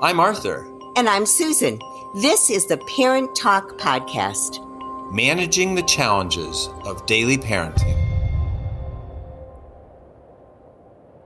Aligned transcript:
I'm 0.00 0.20
Arthur. 0.20 0.64
And 0.94 1.08
I'm 1.08 1.26
Susan. 1.26 1.80
This 2.14 2.50
is 2.50 2.66
the 2.66 2.76
Parent 2.96 3.34
Talk 3.34 3.76
Podcast 3.78 4.64
Managing 5.12 5.74
the 5.74 5.82
Challenges 5.82 6.68
of 6.84 7.04
Daily 7.06 7.36
Parenting. 7.36 7.96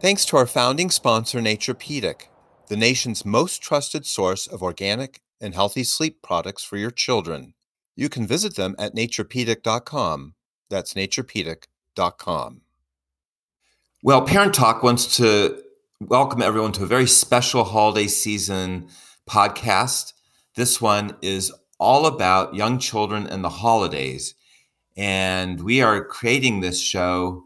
Thanks 0.01 0.25
to 0.25 0.39
our 0.39 0.47
founding 0.47 0.89
sponsor, 0.89 1.41
Naturepedic, 1.41 2.29
the 2.69 2.79
nation's 2.79 3.27
most 3.27 3.61
trusted 3.61 4.07
source 4.07 4.47
of 4.47 4.63
organic 4.63 5.21
and 5.39 5.55
healthy 5.55 5.85
sleep 5.85 6.23
products 6.23 6.65
for 6.65 6.79
your 6.79 6.91
children. 6.91 7.53
You 7.95 8.09
can 8.09 8.27
visit 8.27 8.57
them 8.57 8.75
at 8.79 8.95
naturepedic.com. 8.95 10.35
That's 10.71 10.95
naturepedic.com. 10.95 12.63
Well, 14.03 14.23
Parent 14.23 14.55
Talk 14.55 14.83
wants 14.83 15.19
to 15.19 15.63
welcome 16.09 16.43
everyone 16.43 16.73
to 16.73 16.83
a 16.83 16.87
very 16.87 17.07
special 17.07 17.65
holiday 17.65 18.07
season 18.07 18.89
podcast. 19.29 20.13
This 20.57 20.81
one 20.81 21.17
is 21.23 21.53
all 21.79 22.07
about 22.07 22.55
young 22.55 22.79
children 22.79 23.27
and 23.27 23.45
the 23.45 23.49
holidays. 23.49 24.35
And 24.97 25.63
we 25.63 25.81
are 25.81 26.05
creating 26.05 26.61
this 26.61 26.81
show 26.81 27.45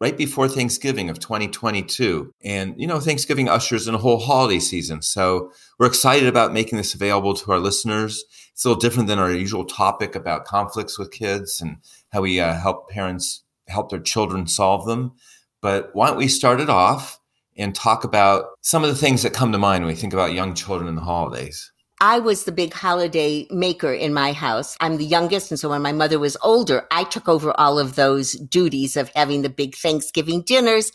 right 0.00 0.16
before 0.16 0.48
Thanksgiving 0.48 1.08
of 1.08 1.20
2022. 1.20 2.32
And, 2.44 2.74
you 2.76 2.86
know, 2.86 2.98
Thanksgiving 2.98 3.48
ushers 3.48 3.86
in 3.86 3.94
a 3.94 3.98
whole 3.98 4.18
holiday 4.18 4.58
season. 4.58 5.00
So 5.02 5.52
we're 5.78 5.86
excited 5.86 6.28
about 6.28 6.52
making 6.52 6.78
this 6.78 6.94
available 6.94 7.34
to 7.34 7.52
our 7.52 7.58
listeners. 7.58 8.24
It's 8.52 8.64
a 8.64 8.68
little 8.68 8.80
different 8.80 9.08
than 9.08 9.18
our 9.18 9.32
usual 9.32 9.64
topic 9.64 10.14
about 10.14 10.44
conflicts 10.44 10.98
with 10.98 11.12
kids 11.12 11.60
and 11.60 11.78
how 12.10 12.22
we 12.22 12.40
uh, 12.40 12.54
help 12.54 12.90
parents 12.90 13.44
help 13.68 13.90
their 13.90 14.00
children 14.00 14.46
solve 14.46 14.86
them. 14.86 15.12
But 15.60 15.90
why 15.92 16.08
don't 16.08 16.18
we 16.18 16.28
start 16.28 16.60
it 16.60 16.68
off 16.68 17.20
and 17.56 17.74
talk 17.74 18.04
about 18.04 18.46
some 18.60 18.84
of 18.84 18.90
the 18.90 18.96
things 18.96 19.22
that 19.22 19.32
come 19.32 19.52
to 19.52 19.58
mind 19.58 19.84
when 19.84 19.92
we 19.92 19.98
think 19.98 20.12
about 20.12 20.32
young 20.32 20.54
children 20.54 20.88
in 20.88 20.94
the 20.94 21.02
holidays? 21.02 21.72
I 22.00 22.18
was 22.18 22.44
the 22.44 22.52
big 22.52 22.74
holiday 22.74 23.46
maker 23.50 23.90
in 23.90 24.12
my 24.12 24.32
house. 24.32 24.76
I'm 24.80 24.98
the 24.98 25.04
youngest. 25.04 25.50
And 25.50 25.58
so 25.58 25.70
when 25.70 25.80
my 25.80 25.92
mother 25.92 26.18
was 26.18 26.36
older, 26.42 26.86
I 26.90 27.04
took 27.04 27.26
over 27.26 27.58
all 27.58 27.78
of 27.78 27.96
those 27.96 28.32
duties 28.32 28.98
of 28.98 29.10
having 29.14 29.40
the 29.40 29.48
big 29.48 29.74
Thanksgiving 29.74 30.42
dinners. 30.42 30.92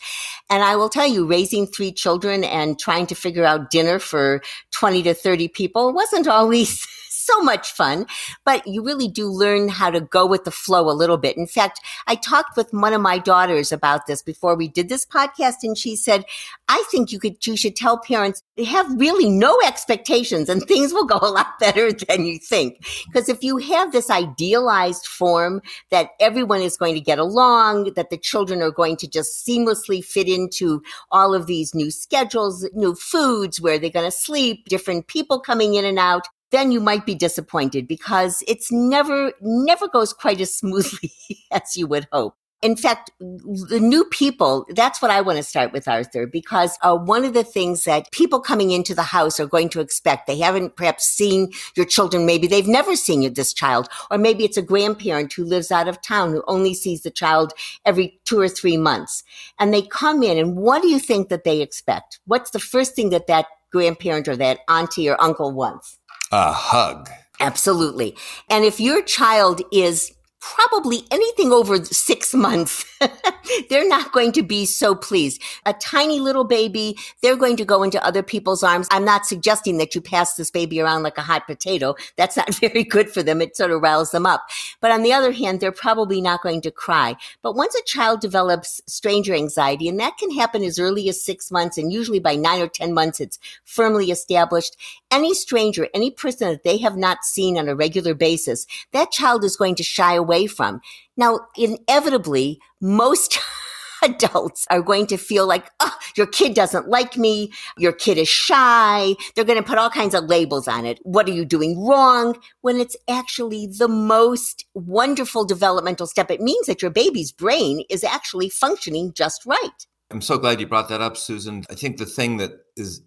And 0.48 0.62
I 0.62 0.76
will 0.76 0.88
tell 0.88 1.08
you, 1.08 1.26
raising 1.26 1.66
three 1.66 1.90
children 1.90 2.44
and 2.44 2.78
trying 2.78 3.06
to 3.06 3.16
figure 3.16 3.44
out 3.44 3.70
dinner 3.70 3.98
for 3.98 4.42
20 4.70 5.02
to 5.02 5.14
30 5.14 5.48
people 5.48 5.92
wasn't 5.92 6.28
always 6.28 6.86
so 7.24 7.42
much 7.42 7.72
fun, 7.72 8.06
but 8.44 8.66
you 8.66 8.84
really 8.84 9.08
do 9.08 9.28
learn 9.28 9.68
how 9.68 9.90
to 9.90 10.00
go 10.00 10.26
with 10.26 10.44
the 10.44 10.50
flow 10.50 10.90
a 10.90 10.92
little 10.92 11.18
bit. 11.18 11.36
In 11.36 11.46
fact, 11.46 11.80
I 12.06 12.14
talked 12.14 12.56
with 12.56 12.72
one 12.72 12.92
of 12.92 13.00
my 13.00 13.18
daughters 13.18 13.72
about 13.72 14.06
this 14.06 14.22
before 14.22 14.56
we 14.56 14.68
did 14.68 14.88
this 14.88 15.06
podcast, 15.06 15.56
and 15.62 15.76
she 15.76 15.96
said, 15.96 16.24
I 16.68 16.84
think 16.90 17.12
you 17.12 17.18
could, 17.18 17.46
you 17.46 17.56
should 17.56 17.76
tell 17.76 17.98
parents 17.98 18.42
they 18.56 18.64
have 18.64 18.86
really 18.98 19.30
no 19.30 19.58
expectations 19.64 20.48
and 20.48 20.62
things 20.62 20.92
will 20.92 21.06
go 21.06 21.18
a 21.20 21.30
lot 21.30 21.46
better 21.60 21.92
than 21.92 22.24
you 22.24 22.38
think. 22.38 22.86
Because 23.06 23.28
if 23.28 23.42
you 23.42 23.56
have 23.58 23.92
this 23.92 24.10
idealized 24.10 25.06
form 25.06 25.62
that 25.90 26.10
everyone 26.20 26.60
is 26.60 26.76
going 26.76 26.94
to 26.94 27.00
get 27.00 27.18
along, 27.18 27.92
that 27.94 28.10
the 28.10 28.18
children 28.18 28.62
are 28.62 28.70
going 28.70 28.96
to 28.96 29.08
just 29.08 29.46
seamlessly 29.46 30.04
fit 30.04 30.28
into 30.28 30.82
all 31.10 31.34
of 31.34 31.46
these 31.46 31.74
new 31.74 31.90
schedules, 31.90 32.68
new 32.74 32.94
foods, 32.94 33.60
where 33.60 33.78
they're 33.78 33.90
going 33.90 34.10
to 34.10 34.16
sleep, 34.16 34.66
different 34.66 35.06
people 35.06 35.40
coming 35.40 35.74
in 35.74 35.84
and 35.84 35.98
out, 35.98 36.26
then 36.52 36.70
you 36.70 36.80
might 36.80 37.04
be 37.04 37.14
disappointed 37.14 37.88
because 37.88 38.44
it's 38.46 38.70
never, 38.70 39.32
never 39.40 39.88
goes 39.88 40.12
quite 40.12 40.40
as 40.40 40.54
smoothly 40.58 41.12
as 41.50 41.76
you 41.76 41.86
would 41.88 42.06
hope. 42.12 42.36
In 42.62 42.76
fact, 42.76 43.10
the 43.18 43.80
new 43.80 44.04
people, 44.04 44.64
that's 44.68 45.02
what 45.02 45.10
I 45.10 45.20
want 45.20 45.36
to 45.36 45.42
start 45.42 45.72
with, 45.72 45.88
Arthur, 45.88 46.28
because 46.28 46.78
uh, 46.82 46.96
one 46.96 47.24
of 47.24 47.34
the 47.34 47.42
things 47.42 47.82
that 47.84 48.12
people 48.12 48.38
coming 48.38 48.70
into 48.70 48.94
the 48.94 49.02
house 49.02 49.40
are 49.40 49.46
going 49.46 49.68
to 49.70 49.80
expect, 49.80 50.28
they 50.28 50.38
haven't 50.38 50.76
perhaps 50.76 51.04
seen 51.04 51.50
your 51.74 51.86
children, 51.86 52.24
maybe 52.24 52.46
they've 52.46 52.68
never 52.68 52.94
seen 52.94 53.34
this 53.34 53.52
child, 53.52 53.88
or 54.12 54.18
maybe 54.18 54.44
it's 54.44 54.56
a 54.56 54.62
grandparent 54.62 55.32
who 55.32 55.44
lives 55.44 55.72
out 55.72 55.88
of 55.88 56.00
town 56.02 56.30
who 56.30 56.44
only 56.46 56.72
sees 56.72 57.02
the 57.02 57.10
child 57.10 57.52
every 57.84 58.20
two 58.24 58.38
or 58.38 58.48
three 58.48 58.76
months. 58.76 59.24
And 59.58 59.74
they 59.74 59.82
come 59.82 60.22
in, 60.22 60.38
and 60.38 60.56
what 60.56 60.82
do 60.82 60.88
you 60.88 61.00
think 61.00 61.30
that 61.30 61.42
they 61.42 61.62
expect? 61.62 62.20
What's 62.26 62.52
the 62.52 62.60
first 62.60 62.94
thing 62.94 63.10
that 63.10 63.26
that 63.26 63.46
grandparent 63.72 64.28
or 64.28 64.36
that 64.36 64.60
auntie 64.68 65.08
or 65.08 65.20
uncle 65.20 65.50
wants? 65.50 65.98
A 66.32 66.52
hug. 66.52 67.08
Absolutely. 67.40 68.16
And 68.48 68.64
if 68.64 68.80
your 68.80 69.02
child 69.02 69.62
is 69.70 70.12
probably 70.42 71.04
anything 71.12 71.52
over 71.52 71.82
six 71.84 72.34
months, 72.34 72.84
they're 73.70 73.88
not 73.88 74.10
going 74.10 74.32
to 74.32 74.42
be 74.42 74.66
so 74.66 74.92
pleased. 74.92 75.40
A 75.66 75.72
tiny 75.72 76.18
little 76.18 76.42
baby, 76.42 76.98
they're 77.22 77.36
going 77.36 77.56
to 77.56 77.64
go 77.64 77.84
into 77.84 78.04
other 78.04 78.24
people's 78.24 78.64
arms. 78.64 78.88
I'm 78.90 79.04
not 79.04 79.24
suggesting 79.24 79.78
that 79.78 79.94
you 79.94 80.00
pass 80.00 80.34
this 80.34 80.50
baby 80.50 80.80
around 80.80 81.04
like 81.04 81.16
a 81.16 81.22
hot 81.22 81.46
potato. 81.46 81.94
That's 82.16 82.36
not 82.36 82.52
very 82.56 82.82
good 82.82 83.08
for 83.08 83.22
them. 83.22 83.40
It 83.40 83.56
sort 83.56 83.70
of 83.70 83.82
riles 83.82 84.10
them 84.10 84.26
up. 84.26 84.44
But 84.80 84.90
on 84.90 85.04
the 85.04 85.12
other 85.12 85.30
hand, 85.30 85.60
they're 85.60 85.70
probably 85.70 86.20
not 86.20 86.42
going 86.42 86.60
to 86.62 86.72
cry. 86.72 87.14
But 87.42 87.54
once 87.54 87.76
a 87.76 87.84
child 87.84 88.20
develops 88.20 88.80
stranger 88.86 89.34
anxiety, 89.34 89.88
and 89.88 90.00
that 90.00 90.18
can 90.18 90.32
happen 90.32 90.64
as 90.64 90.78
early 90.78 91.08
as 91.08 91.22
six 91.22 91.52
months, 91.52 91.78
and 91.78 91.92
usually 91.92 92.18
by 92.18 92.34
nine 92.34 92.60
or 92.60 92.68
10 92.68 92.92
months, 92.92 93.20
it's 93.20 93.38
firmly 93.64 94.10
established. 94.10 94.76
Any 95.10 95.34
stranger, 95.34 95.86
any 95.94 96.10
person 96.10 96.50
that 96.50 96.64
they 96.64 96.78
have 96.78 96.96
not 96.96 97.24
seen 97.24 97.56
on 97.56 97.68
a 97.68 97.76
regular 97.76 98.14
basis, 98.14 98.66
that 98.90 99.12
child 99.12 99.44
is 99.44 99.56
going 99.56 99.76
to 99.76 99.84
shy 99.84 100.14
away 100.14 100.31
away 100.32 100.46
from. 100.46 100.80
Now, 101.16 101.40
inevitably, 101.56 102.58
most 102.80 103.38
adults 104.02 104.66
are 104.70 104.82
going 104.82 105.06
to 105.06 105.16
feel 105.16 105.46
like, 105.46 105.70
oh, 105.80 105.94
your 106.16 106.26
kid 106.26 106.54
doesn't 106.54 106.88
like 106.88 107.16
me. 107.16 107.52
Your 107.76 107.92
kid 107.92 108.18
is 108.18 108.28
shy. 108.28 109.14
They're 109.34 109.44
going 109.44 109.62
to 109.62 109.68
put 109.68 109.78
all 109.78 109.90
kinds 109.90 110.14
of 110.14 110.24
labels 110.24 110.66
on 110.66 110.86
it. 110.86 110.98
What 111.02 111.28
are 111.28 111.32
you 111.32 111.44
doing 111.44 111.86
wrong? 111.86 112.36
When 112.62 112.80
it's 112.80 112.96
actually 113.08 113.66
the 113.66 113.88
most 113.88 114.64
wonderful 114.74 115.44
developmental 115.44 116.06
step. 116.06 116.30
It 116.30 116.40
means 116.40 116.66
that 116.66 116.82
your 116.82 116.90
baby's 116.90 117.30
brain 117.30 117.84
is 117.90 118.04
actually 118.04 118.48
functioning 118.48 119.12
just 119.14 119.44
right. 119.46 119.86
I'm 120.10 120.20
so 120.20 120.38
glad 120.38 120.60
you 120.60 120.66
brought 120.66 120.88
that 120.88 121.00
up, 121.00 121.16
Susan. 121.16 121.64
I 121.70 121.74
think 121.74 121.96
the 121.96 122.06
thing 122.06 122.36
that 122.38 122.52
is, 122.76 123.02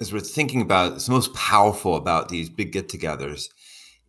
as 0.00 0.12
we're 0.12 0.20
thinking 0.20 0.60
about, 0.62 0.94
is 0.94 1.08
most 1.08 1.32
powerful 1.34 1.94
about 1.94 2.28
these 2.28 2.48
big 2.48 2.72
get 2.72 2.88
togethers 2.88 3.48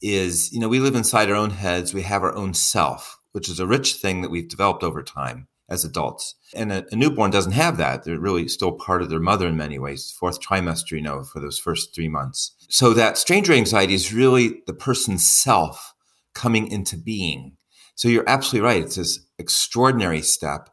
is, 0.02 0.52
you 0.52 0.60
know, 0.60 0.70
we 0.70 0.80
live 0.80 0.96
inside 0.96 1.30
our 1.30 1.36
own 1.36 1.52
heads. 1.52 1.94
We 1.94 2.04
have 2.04 2.24
our 2.24 2.36
own 2.36 2.54
self, 2.54 3.20
which 3.32 3.50
is 3.50 3.60
a 3.60 3.68
rich 3.68 3.96
thing 3.96 4.22
that 4.22 4.32
we've 4.32 4.50
developed 4.50 4.84
over 4.84 5.02
time 5.04 5.48
as 5.68 5.84
adults. 5.84 6.36
And 6.54 6.72
a, 6.72 6.86
a, 6.92 6.96
newborn 6.96 7.32
doesn't 7.32 7.54
have 7.54 7.78
that. 7.78 8.04
They're 8.04 8.20
really 8.20 8.48
still 8.48 8.72
part 8.72 9.02
of 9.02 9.10
their 9.10 9.20
mother 9.20 9.48
in 9.48 9.58
many 9.58 9.80
ways, 9.80 10.12
fourth 10.12 10.40
trimester, 10.40 10.92
you 10.92 11.02
know, 11.02 11.24
for 11.24 11.40
those 11.40 11.58
first 11.58 11.94
three 11.96 12.08
months. 12.08 12.56
So 12.70 12.94
that 12.94 13.18
stranger 13.18 13.54
anxiety 13.54 13.94
is 13.94 14.14
really 14.14 14.62
the 14.68 14.74
person's 14.74 15.30
self 15.30 15.94
coming 16.34 16.68
into 16.72 16.98
being. 16.98 17.58
So 17.96 18.10
you're 18.10 18.30
absolutely 18.30 18.68
right. 18.68 18.84
It's 18.84 18.98
this 18.98 19.20
extraordinary 19.40 20.22
step. 20.22 20.70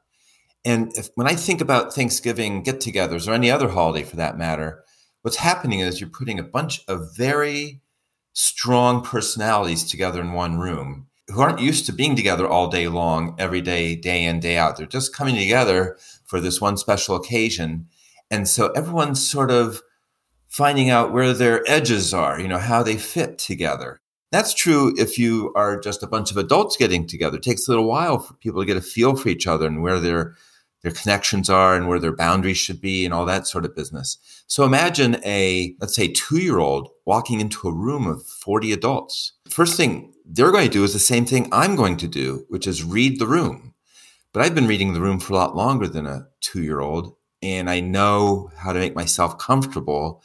And 0.65 0.93
if, 0.97 1.09
when 1.15 1.27
I 1.27 1.35
think 1.35 1.61
about 1.61 1.95
Thanksgiving 1.95 2.63
get 2.63 2.81
togethers 2.81 3.27
or 3.27 3.33
any 3.33 3.51
other 3.51 3.69
holiday 3.69 4.05
for 4.05 4.17
that 4.17 4.37
matter, 4.37 4.85
what's 5.23 5.37
happening 5.37 5.81
is 5.81 6.01
you're 6.01 6.11
putting 6.11 6.39
a 6.39 6.45
bunch 6.45 6.83
of 6.89 7.17
very 7.17 7.82
strong 8.33 9.03
personalities 9.03 9.85
together 9.85 10.21
in 10.21 10.33
one 10.33 10.59
room 10.59 11.07
who 11.29 11.41
aren't 11.41 11.61
used 11.61 11.87
to 11.87 11.93
being 11.93 12.17
together 12.17 12.47
all 12.47 12.69
day 12.69 12.89
long, 12.89 13.35
every 13.39 13.61
day, 13.61 13.95
day 13.95 14.25
in, 14.25 14.41
day 14.41 14.57
out. 14.57 14.77
They're 14.77 14.87
just 14.87 15.15
coming 15.15 15.37
together 15.37 15.97
for 16.25 16.41
this 16.41 16.61
one 16.61 16.77
special 16.77 17.17
occasion. 17.17 17.87
And 18.31 18.49
so 18.49 18.69
everyone's 18.73 19.27
sort 19.27 19.51
of 19.51 19.83
finding 20.49 20.91
out 20.91 21.13
where 21.13 21.33
their 21.33 21.63
edges 21.71 22.13
are, 22.13 22.39
you 22.41 22.49
know, 22.49 22.59
how 22.59 22.83
they 22.83 22.97
fit 22.97 23.39
together. 23.39 24.01
That's 24.31 24.55
true 24.55 24.95
if 24.99 25.19
you 25.19 25.53
are 25.55 25.79
just 25.79 26.03
a 26.03 26.07
bunch 26.07 26.31
of 26.31 26.37
adults 26.39 26.77
getting 26.77 27.07
together. 27.07 27.37
It 27.37 27.43
takes 27.43 27.67
a 27.67 27.71
little 27.71 27.89
while 27.89 28.19
for 28.19 28.35
people 28.35 28.61
to 28.61 28.67
get 28.67 28.77
a 28.77 28.83
feel 28.83 29.15
for 29.15 29.29
each 29.29 29.47
other 29.47 29.67
and 29.67 29.83
where 29.83 30.01
their 30.01 30.35
their 30.83 30.93
connections 30.93 31.49
are 31.49 31.77
and 31.77 31.89
where 31.89 31.99
their 31.99 32.15
boundaries 32.15 32.59
should 32.59 32.81
be 32.81 33.05
and 33.05 33.15
all 33.15 33.25
that 33.25 33.47
sort 33.47 33.65
of 33.65 33.77
business. 33.77 34.19
So 34.47 34.65
imagine 34.65 35.21
a, 35.25 35.75
let's 35.81 35.95
say, 35.95 36.09
two 36.09 36.39
year 36.39 36.59
old 36.59 36.89
walking 37.07 37.41
into 37.41 37.69
a 37.69 37.75
room 37.75 38.07
of 38.07 38.27
40 38.27 38.73
adults. 38.73 39.33
First 39.49 39.77
thing 39.77 40.13
they're 40.25 40.53
going 40.53 40.67
to 40.67 40.73
do 40.73 40.85
is 40.85 40.93
the 40.93 40.99
same 40.99 41.25
thing 41.25 41.49
I'm 41.53 41.77
going 41.77 41.97
to 41.99 42.09
do, 42.09 42.45
which 42.49 42.67
is 42.67 42.85
read 42.85 43.19
the 43.19 43.27
room. 43.27 43.75
But 44.33 44.43
I've 44.43 44.55
been 44.55 44.67
reading 44.67 44.93
the 44.93 45.01
room 45.01 45.21
for 45.21 45.35
a 45.35 45.37
lot 45.37 45.57
longer 45.57 45.87
than 45.87 46.07
a 46.07 46.27
two 46.41 46.63
year 46.63 46.81
old, 46.81 47.15
and 47.43 47.69
I 47.69 47.81
know 47.81 48.51
how 48.57 48.73
to 48.73 48.79
make 48.79 48.95
myself 48.95 49.39
comfortable. 49.39 50.23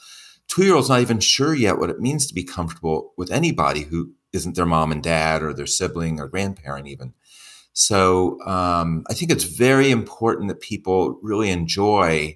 Two 0.48 0.63
year 0.63 0.75
old's 0.75 0.89
not 0.89 1.01
even 1.01 1.19
sure 1.19 1.53
yet 1.53 1.77
what 1.77 1.89
it 1.89 2.00
means 2.00 2.25
to 2.27 2.33
be 2.33 2.44
comfortable 2.44 3.13
with 3.18 3.31
anybody 3.31 3.81
who 3.81 4.13
isn't 4.33 4.56
their 4.56 4.65
mom 4.65 4.92
and 4.92 5.03
dad 5.03 5.44
or 5.44 5.53
their 5.53 5.65
sibling 5.65 6.19
or 6.19 6.27
grandparent, 6.27 6.88
even. 6.88 7.13
So 7.79 8.41
um, 8.47 9.03
I 9.07 9.13
think 9.13 9.29
it's 9.29 9.44
very 9.44 9.91
important 9.91 10.47
that 10.47 10.62
people 10.62 11.19
really 11.21 11.51
enjoy 11.51 12.35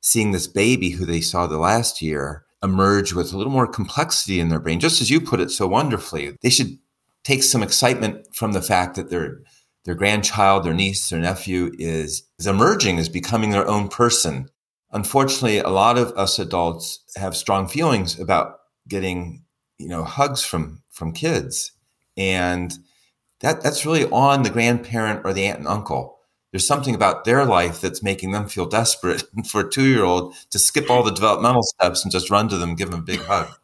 seeing 0.00 0.32
this 0.32 0.46
baby 0.46 0.88
who 0.88 1.04
they 1.04 1.20
saw 1.20 1.46
the 1.46 1.58
last 1.58 2.00
year 2.00 2.46
emerge 2.62 3.12
with 3.12 3.34
a 3.34 3.36
little 3.36 3.52
more 3.52 3.66
complexity 3.66 4.40
in 4.40 4.48
their 4.48 4.58
brain, 4.58 4.80
just 4.80 5.02
as 5.02 5.10
you 5.10 5.20
put 5.20 5.40
it 5.40 5.50
so 5.50 5.66
wonderfully. 5.66 6.38
They 6.40 6.48
should 6.48 6.78
take 7.22 7.42
some 7.42 7.62
excitement 7.62 8.34
from 8.34 8.52
the 8.52 8.62
fact 8.62 8.96
that 8.96 9.10
their 9.10 9.42
their 9.84 9.94
grandchild, 9.94 10.64
their 10.64 10.72
niece, 10.72 11.10
their 11.10 11.20
nephew 11.20 11.70
is 11.78 12.22
is 12.38 12.46
emerging, 12.46 12.96
is 12.96 13.10
becoming 13.10 13.50
their 13.50 13.68
own 13.68 13.88
person. 13.88 14.48
unfortunately, 14.92 15.58
a 15.58 15.68
lot 15.68 15.98
of 15.98 16.12
us 16.12 16.38
adults 16.38 17.00
have 17.16 17.36
strong 17.36 17.68
feelings 17.68 18.18
about 18.18 18.60
getting, 18.88 19.44
you 19.76 19.88
know, 19.88 20.02
hugs 20.02 20.42
from 20.42 20.82
from 20.88 21.12
kids, 21.12 21.72
and 22.16 22.72
that 23.40 23.62
that's 23.62 23.86
really 23.86 24.04
on 24.10 24.42
the 24.42 24.50
grandparent 24.50 25.22
or 25.24 25.32
the 25.32 25.46
aunt 25.46 25.60
and 25.60 25.68
uncle. 25.68 26.18
There's 26.50 26.66
something 26.66 26.94
about 26.94 27.24
their 27.24 27.44
life 27.44 27.80
that's 27.80 28.02
making 28.02 28.30
them 28.30 28.48
feel 28.48 28.66
desperate 28.66 29.24
for 29.48 29.62
a 29.62 29.70
two 29.70 29.86
year 29.86 30.04
old 30.04 30.34
to 30.50 30.58
skip 30.58 30.90
all 30.90 31.02
the 31.02 31.12
developmental 31.12 31.62
steps 31.62 32.04
and 32.04 32.12
just 32.12 32.30
run 32.30 32.48
to 32.48 32.56
them, 32.56 32.74
give 32.74 32.90
them 32.90 33.00
a 33.00 33.02
big 33.02 33.20
hug. 33.20 33.48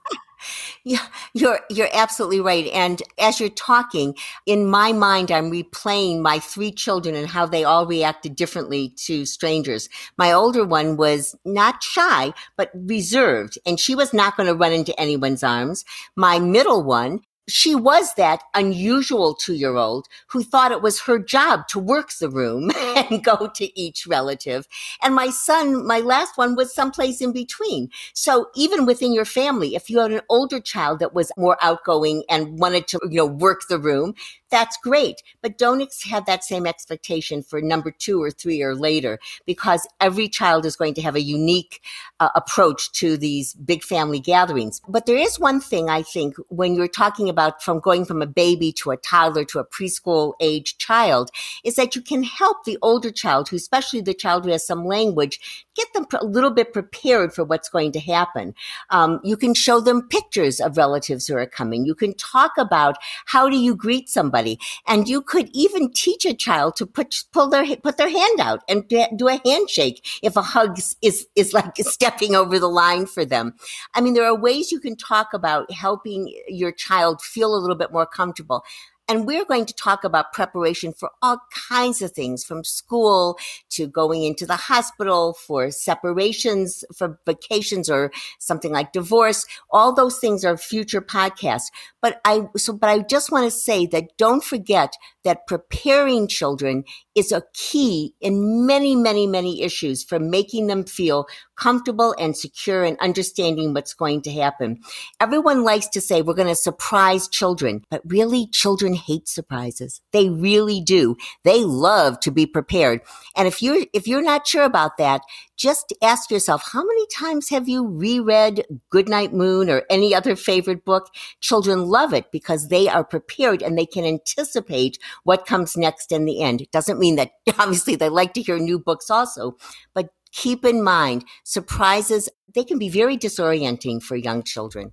Yeah, 0.86 1.06
you're 1.32 1.60
you're 1.70 1.88
absolutely 1.94 2.40
right. 2.40 2.66
And 2.66 3.02
as 3.18 3.40
you're 3.40 3.48
talking, 3.48 4.14
in 4.44 4.66
my 4.66 4.92
mind, 4.92 5.30
I'm 5.30 5.50
replaying 5.50 6.20
my 6.20 6.38
three 6.38 6.70
children 6.70 7.14
and 7.14 7.26
how 7.26 7.46
they 7.46 7.64
all 7.64 7.86
reacted 7.86 8.36
differently 8.36 8.90
to 9.06 9.24
strangers. 9.24 9.88
My 10.18 10.30
older 10.32 10.62
one 10.62 10.98
was 10.98 11.34
not 11.46 11.82
shy, 11.82 12.34
but 12.58 12.70
reserved, 12.74 13.58
and 13.64 13.80
she 13.80 13.94
was 13.94 14.12
not 14.12 14.36
going 14.36 14.46
to 14.46 14.54
run 14.54 14.74
into 14.74 14.98
anyone's 15.00 15.42
arms. 15.42 15.86
My 16.16 16.38
middle 16.38 16.82
one 16.82 17.20
she 17.48 17.74
was 17.74 18.14
that 18.14 18.42
unusual 18.54 19.34
two 19.34 19.54
year 19.54 19.76
old 19.76 20.06
who 20.28 20.42
thought 20.42 20.72
it 20.72 20.82
was 20.82 21.00
her 21.02 21.18
job 21.18 21.68
to 21.68 21.78
work 21.78 22.10
the 22.18 22.28
room 22.30 22.70
and 22.96 23.22
go 23.22 23.50
to 23.54 23.78
each 23.80 24.06
relative. 24.06 24.66
And 25.02 25.14
my 25.14 25.30
son, 25.30 25.86
my 25.86 26.00
last 26.00 26.38
one 26.38 26.56
was 26.56 26.74
someplace 26.74 27.20
in 27.20 27.32
between. 27.32 27.90
So 28.14 28.46
even 28.54 28.86
within 28.86 29.12
your 29.12 29.24
family, 29.24 29.74
if 29.74 29.90
you 29.90 29.98
had 29.98 30.12
an 30.12 30.22
older 30.28 30.60
child 30.60 30.98
that 31.00 31.14
was 31.14 31.30
more 31.36 31.58
outgoing 31.62 32.24
and 32.30 32.58
wanted 32.58 32.88
to, 32.88 33.00
you 33.10 33.18
know, 33.18 33.26
work 33.26 33.62
the 33.68 33.78
room, 33.78 34.14
that's 34.54 34.76
great. 34.76 35.20
But 35.42 35.58
don't 35.58 35.82
have 36.08 36.26
that 36.26 36.44
same 36.44 36.64
expectation 36.64 37.42
for 37.42 37.60
number 37.60 37.90
two 37.90 38.22
or 38.22 38.30
three 38.30 38.62
or 38.62 38.76
later 38.76 39.18
because 39.46 39.84
every 40.00 40.28
child 40.28 40.64
is 40.64 40.76
going 40.76 40.94
to 40.94 41.02
have 41.02 41.16
a 41.16 41.20
unique 41.20 41.82
uh, 42.20 42.28
approach 42.36 42.92
to 42.92 43.16
these 43.16 43.54
big 43.54 43.82
family 43.82 44.20
gatherings. 44.20 44.80
But 44.88 45.06
there 45.06 45.16
is 45.16 45.40
one 45.40 45.60
thing 45.60 45.88
I 45.88 46.02
think 46.02 46.36
when 46.50 46.76
you're 46.76 46.86
talking 46.86 47.28
about 47.28 47.64
from 47.64 47.80
going 47.80 48.04
from 48.04 48.22
a 48.22 48.28
baby 48.28 48.70
to 48.74 48.92
a 48.92 48.96
toddler 48.96 49.44
to 49.46 49.58
a 49.58 49.66
preschool 49.66 50.34
age 50.38 50.78
child 50.78 51.30
is 51.64 51.74
that 51.74 51.96
you 51.96 52.00
can 52.00 52.22
help 52.22 52.64
the 52.64 52.78
older 52.80 53.10
child 53.10 53.48
who, 53.48 53.56
especially 53.56 54.02
the 54.02 54.14
child 54.14 54.44
who 54.44 54.52
has 54.52 54.64
some 54.64 54.84
language, 54.84 55.63
get 55.74 55.92
them 55.92 56.06
a 56.20 56.24
little 56.24 56.50
bit 56.50 56.72
prepared 56.72 57.32
for 57.32 57.44
what's 57.44 57.68
going 57.68 57.92
to 57.92 58.00
happen. 58.00 58.54
Um, 58.90 59.20
you 59.24 59.36
can 59.36 59.54
show 59.54 59.80
them 59.80 60.08
pictures 60.08 60.60
of 60.60 60.76
relatives 60.76 61.26
who 61.26 61.36
are 61.36 61.46
coming. 61.46 61.84
You 61.84 61.94
can 61.94 62.14
talk 62.14 62.52
about 62.58 62.96
how 63.26 63.48
do 63.48 63.56
you 63.56 63.74
greet 63.74 64.08
somebody, 64.08 64.58
and 64.86 65.08
you 65.08 65.22
could 65.22 65.50
even 65.52 65.92
teach 65.92 66.24
a 66.24 66.34
child 66.34 66.76
to 66.76 66.86
put 66.86 67.24
pull 67.32 67.48
their 67.48 67.64
put 67.76 67.96
their 67.96 68.10
hand 68.10 68.40
out 68.40 68.62
and 68.68 68.88
do 68.88 69.28
a 69.28 69.40
handshake 69.44 70.04
if 70.22 70.36
a 70.36 70.42
hug 70.42 70.78
is 71.02 71.26
is 71.34 71.52
like 71.52 71.76
stepping 71.78 72.34
over 72.34 72.58
the 72.58 72.68
line 72.68 73.06
for 73.06 73.24
them. 73.24 73.54
I 73.94 74.00
mean, 74.00 74.14
there 74.14 74.26
are 74.26 74.34
ways 74.34 74.72
you 74.72 74.80
can 74.80 74.96
talk 74.96 75.32
about 75.32 75.70
helping 75.70 76.34
your 76.48 76.72
child 76.72 77.22
feel 77.22 77.54
a 77.54 77.58
little 77.58 77.76
bit 77.76 77.92
more 77.92 78.06
comfortable. 78.06 78.64
And 79.06 79.26
we're 79.26 79.44
going 79.44 79.66
to 79.66 79.74
talk 79.74 80.02
about 80.02 80.32
preparation 80.32 80.92
for 80.94 81.10
all 81.20 81.38
kinds 81.68 82.00
of 82.00 82.12
things 82.12 82.42
from 82.42 82.64
school 82.64 83.38
to 83.70 83.86
going 83.86 84.24
into 84.24 84.46
the 84.46 84.56
hospital 84.56 85.34
for 85.34 85.70
separations, 85.70 86.84
for 86.96 87.18
vacations 87.26 87.90
or 87.90 88.10
something 88.38 88.72
like 88.72 88.92
divorce. 88.92 89.44
All 89.70 89.94
those 89.94 90.18
things 90.18 90.44
are 90.44 90.56
future 90.56 91.02
podcasts. 91.02 91.70
But 92.00 92.20
I, 92.24 92.42
so, 92.56 92.72
but 92.72 92.88
I 92.88 93.00
just 93.00 93.30
want 93.30 93.44
to 93.44 93.50
say 93.50 93.86
that 93.86 94.16
don't 94.16 94.42
forget 94.42 94.94
that 95.24 95.46
preparing 95.46 96.26
children 96.28 96.84
is 97.14 97.30
a 97.30 97.42
key 97.52 98.14
in 98.20 98.66
many, 98.66 98.96
many, 98.96 99.26
many 99.26 99.62
issues 99.62 100.02
for 100.02 100.18
making 100.18 100.66
them 100.66 100.84
feel 100.84 101.26
comfortable 101.56 102.14
and 102.18 102.36
secure 102.36 102.84
and 102.84 102.98
understanding 103.00 103.74
what's 103.74 103.94
going 103.94 104.22
to 104.22 104.32
happen. 104.32 104.80
Everyone 105.20 105.64
likes 105.64 105.88
to 105.88 106.00
say 106.00 106.22
we're 106.22 106.34
going 106.34 106.48
to 106.48 106.54
surprise 106.54 107.28
children, 107.28 107.84
but 107.90 108.02
really 108.04 108.46
children 108.48 108.94
hate 108.94 109.28
surprises. 109.28 110.00
They 110.12 110.30
really 110.30 110.80
do. 110.80 111.16
They 111.44 111.64
love 111.64 112.20
to 112.20 112.30
be 112.30 112.46
prepared. 112.46 113.00
And 113.36 113.48
if 113.48 113.62
you're, 113.62 113.86
if 113.92 114.06
you're 114.06 114.22
not 114.22 114.46
sure 114.46 114.64
about 114.64 114.96
that, 114.98 115.22
just 115.56 115.92
ask 116.02 116.30
yourself, 116.30 116.64
how 116.72 116.84
many 116.84 117.06
times 117.14 117.48
have 117.48 117.68
you 117.68 117.86
reread 117.86 118.64
Goodnight 118.90 119.32
Moon 119.32 119.70
or 119.70 119.84
any 119.88 120.14
other 120.14 120.34
favorite 120.34 120.84
book? 120.84 121.10
Children 121.40 121.86
love 121.86 122.12
it 122.12 122.32
because 122.32 122.68
they 122.68 122.88
are 122.88 123.04
prepared 123.04 123.62
and 123.62 123.78
they 123.78 123.86
can 123.86 124.04
anticipate 124.04 124.98
what 125.22 125.46
comes 125.46 125.76
next 125.76 126.10
in 126.10 126.24
the 126.24 126.42
end. 126.42 126.60
It 126.60 126.72
doesn't 126.72 126.98
mean 126.98 127.16
that 127.16 127.32
obviously 127.58 127.94
they 127.94 128.08
like 128.08 128.34
to 128.34 128.42
hear 128.42 128.58
new 128.58 128.78
books 128.78 129.10
also, 129.10 129.56
but 129.94 130.10
keep 130.34 130.64
in 130.64 130.82
mind 130.82 131.24
surprises, 131.44 132.28
they 132.54 132.64
can 132.64 132.78
be 132.78 132.88
very 132.88 133.16
disorienting 133.16 134.02
for 134.02 134.16
young 134.16 134.42
children. 134.42 134.92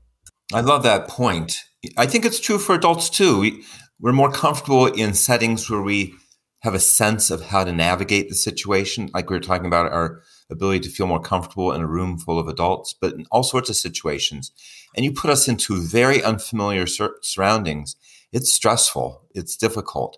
I 0.53 0.61
love 0.61 0.83
that 0.83 1.07
point. 1.07 1.55
I 1.97 2.05
think 2.05 2.25
it's 2.25 2.39
true 2.39 2.59
for 2.59 2.75
adults 2.75 3.09
too. 3.09 3.39
We, 3.39 3.63
we're 3.99 4.11
more 4.13 4.31
comfortable 4.31 4.87
in 4.87 5.13
settings 5.13 5.69
where 5.69 5.81
we 5.81 6.13
have 6.61 6.73
a 6.75 6.79
sense 6.79 7.31
of 7.31 7.41
how 7.41 7.63
to 7.63 7.71
navigate 7.71 8.29
the 8.29 8.35
situation. 8.35 9.09
Like 9.13 9.29
we 9.29 9.35
were 9.35 9.41
talking 9.41 9.65
about 9.65 9.91
our 9.91 10.21
ability 10.51 10.81
to 10.81 10.89
feel 10.89 11.07
more 11.07 11.21
comfortable 11.21 11.71
in 11.71 11.81
a 11.81 11.87
room 11.87 12.19
full 12.19 12.37
of 12.37 12.47
adults, 12.47 12.93
but 12.93 13.13
in 13.13 13.25
all 13.31 13.43
sorts 13.43 13.69
of 13.69 13.75
situations. 13.75 14.51
And 14.95 15.03
you 15.03 15.11
put 15.11 15.31
us 15.31 15.47
into 15.47 15.81
very 15.81 16.21
unfamiliar 16.21 16.85
sur- 16.85 17.17
surroundings. 17.21 17.95
It's 18.31 18.53
stressful. 18.53 19.27
It's 19.33 19.57
difficult. 19.57 20.17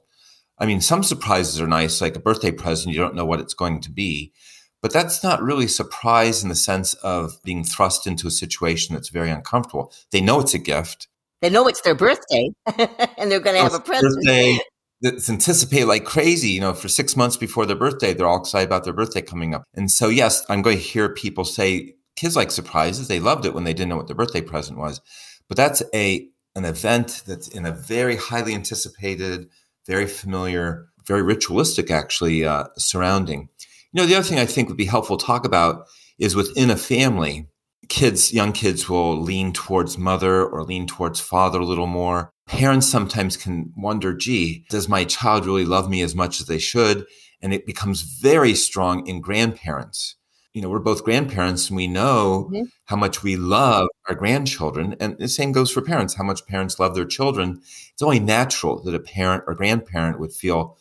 I 0.60 0.66
mean, 0.66 0.82
some 0.82 1.04
surprises 1.04 1.62
are 1.62 1.68
nice, 1.68 2.02
like 2.02 2.16
a 2.16 2.20
birthday 2.20 2.52
present. 2.52 2.94
You 2.94 3.02
don't 3.02 3.16
know 3.16 3.26
what 3.26 3.40
it's 3.40 3.54
going 3.54 3.80
to 3.82 3.92
be. 3.92 4.34
But 4.84 4.92
that's 4.92 5.24
not 5.24 5.42
really 5.42 5.70
surprise 5.70 6.44
in 6.44 6.50
the 6.50 6.56
sense 6.56 6.94
of 6.96 7.42
being 7.44 7.64
thrust 7.64 8.06
into 8.06 8.28
a 8.28 8.32
situation 8.32 8.94
that's 8.94 9.08
very 9.08 9.32
uncomfortable. 9.32 9.94
They 10.12 10.20
know 10.20 10.42
it's 10.42 10.54
a 10.54 10.60
gift. 10.60 11.08
They 11.42 11.50
know 11.50 11.70
it's 11.70 11.80
their 11.82 11.96
birthday 11.96 12.50
and 13.18 13.32
they're 13.32 13.40
going 13.40 13.56
to 13.56 13.64
have 13.64 13.74
a 13.74 13.80
present. 13.80 14.14
Birthday, 14.16 14.60
it's 15.02 15.30
anticipated 15.30 15.86
like 15.86 16.04
crazy. 16.04 16.50
You 16.50 16.60
know, 16.60 16.74
for 16.74 16.90
six 16.90 17.16
months 17.16 17.38
before 17.38 17.66
their 17.66 17.78
birthday, 17.78 18.14
they're 18.14 18.28
all 18.28 18.42
excited 18.42 18.68
about 18.68 18.84
their 18.84 18.92
birthday 18.92 19.22
coming 19.22 19.56
up. 19.56 19.64
And 19.74 19.90
so, 19.90 20.10
yes, 20.10 20.46
I'm 20.50 20.62
going 20.62 20.78
to 20.78 20.84
hear 20.84 21.08
people 21.08 21.46
say 21.46 21.96
kids 22.18 22.36
like 22.36 22.52
surprises. 22.52 23.08
They 23.08 23.22
loved 23.22 23.46
it 23.46 23.54
when 23.54 23.64
they 23.64 23.74
didn't 23.74 23.88
know 23.88 23.98
what 23.98 24.08
their 24.08 24.18
birthday 24.18 24.42
present 24.42 24.78
was. 24.78 25.00
But 25.48 25.56
that's 25.56 25.82
a 25.96 26.28
an 26.56 26.66
event 26.66 27.24
that's 27.26 27.48
in 27.48 27.66
a 27.66 27.72
very 27.72 28.18
highly 28.18 28.54
anticipated, 28.54 29.48
very 29.88 30.08
familiar, 30.08 30.90
very 31.08 31.22
ritualistic 31.22 31.90
actually 31.90 32.46
uh, 32.46 32.66
surrounding. 32.78 33.48
You 33.94 34.02
know, 34.02 34.06
the 34.06 34.16
other 34.16 34.28
thing 34.28 34.40
I 34.40 34.46
think 34.46 34.68
would 34.68 34.78
be 34.78 34.86
helpful 34.86 35.18
to 35.18 35.26
talk 35.26 35.46
about 35.46 35.86
is 36.20 36.36
within 36.36 36.70
a 36.70 36.76
family, 36.76 37.48
kids, 37.90 38.34
young 38.34 38.52
kids 38.52 38.90
will 38.90 39.20
lean 39.20 39.54
towards 39.54 39.98
mother 39.98 40.46
or 40.46 40.64
lean 40.64 40.88
towards 40.88 41.20
father 41.20 41.60
a 41.60 41.66
little 41.66 41.88
more 41.88 42.34
parents 42.48 42.88
sometimes 42.88 43.38
can 43.38 43.72
wonder, 43.76 44.14
gee, 44.14 44.66
does 44.70 44.90
my 44.90 45.06
child 45.06 45.46
really 45.46 45.66
love 45.66 45.90
me 45.90 46.02
as 46.02 46.16
much 46.16 46.42
as 46.42 46.48
they 46.48 46.60
should? 46.60 47.06
And 47.42 47.54
it 47.54 47.66
becomes 47.66 48.02
very 48.02 48.56
strong 48.56 49.06
in 49.08 49.22
grandparents. 49.22 50.16
You 50.54 50.62
know, 50.62 50.70
we're 50.70 50.80
both 50.80 51.04
grandparents 51.04 51.70
and 51.70 51.78
we 51.78 51.88
know 51.88 52.50
mm-hmm. 52.52 52.66
how 52.86 52.96
much 52.96 53.24
we 53.24 53.36
love 53.36 53.88
our 54.08 54.16
grandchildren. 54.16 54.96
And 55.00 55.18
the 55.18 55.28
same 55.28 55.52
goes 55.52 55.72
for 55.72 55.82
parents, 55.82 56.14
how 56.14 56.24
much 56.24 56.46
parents 56.46 56.80
love 56.80 56.96
their 56.96 57.06
children. 57.06 57.62
It's 57.92 58.04
only 58.04 58.20
natural 58.20 58.82
that 58.84 58.94
a 58.94 59.00
parent 59.00 59.44
or 59.48 59.56
grandparent 59.56 60.20
would 60.20 60.32
feel, 60.32 60.78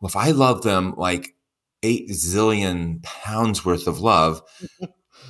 well, 0.00 0.08
if 0.08 0.16
I 0.16 0.30
love 0.30 0.62
them 0.62 0.94
like 0.96 1.34
eight 1.82 2.10
zillion 2.10 3.02
pounds 3.02 3.64
worth 3.64 3.86
of 3.86 4.00
love, 4.00 4.42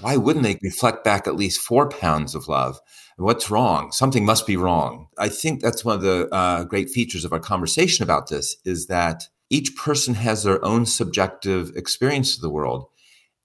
why 0.00 0.16
wouldn't 0.16 0.44
they 0.44 0.58
reflect 0.62 1.04
back 1.04 1.26
at 1.26 1.36
least 1.36 1.60
four 1.60 1.88
pounds 1.88 2.34
of 2.34 2.48
love? 2.48 2.80
What's 3.16 3.50
wrong? 3.50 3.92
Something 3.92 4.24
must 4.24 4.46
be 4.46 4.56
wrong. 4.56 5.08
I 5.18 5.28
think 5.28 5.60
that's 5.60 5.84
one 5.84 5.96
of 5.96 6.02
the 6.02 6.28
uh, 6.32 6.64
great 6.64 6.88
features 6.88 7.24
of 7.24 7.32
our 7.32 7.40
conversation 7.40 8.02
about 8.02 8.28
this 8.28 8.56
is 8.64 8.86
that 8.86 9.24
each 9.50 9.76
person 9.76 10.14
has 10.14 10.44
their 10.44 10.64
own 10.64 10.86
subjective 10.86 11.72
experience 11.76 12.36
of 12.36 12.40
the 12.40 12.50
world, 12.50 12.86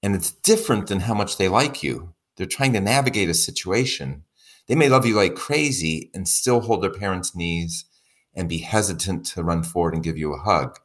and 0.01 0.15
it's 0.15 0.31
different 0.31 0.88
than 0.88 1.01
how 1.01 1.13
much 1.13 1.38
they 1.38 1.50
like 1.50 1.83
you. 1.83 2.13
They're 2.38 2.45
trying 2.45 2.74
to 2.74 2.79
navigate 2.79 3.29
a 3.29 3.33
situation. 3.33 4.24
They 4.67 4.75
may 4.75 4.88
love 4.88 5.05
you 5.05 5.15
like 5.15 5.35
crazy 5.35 6.09
and 6.13 6.27
still 6.27 6.62
hold 6.62 6.83
their 6.83 6.91
parents' 6.91 7.35
knees 7.35 7.85
and 8.33 8.47
be 8.47 8.59
hesitant 8.59 9.25
to 9.25 9.43
run 9.43 9.63
forward 9.63 9.93
and 9.93 10.03
give 10.03 10.17
you 10.17 10.33
a 10.33 10.39
hug. 10.39 10.79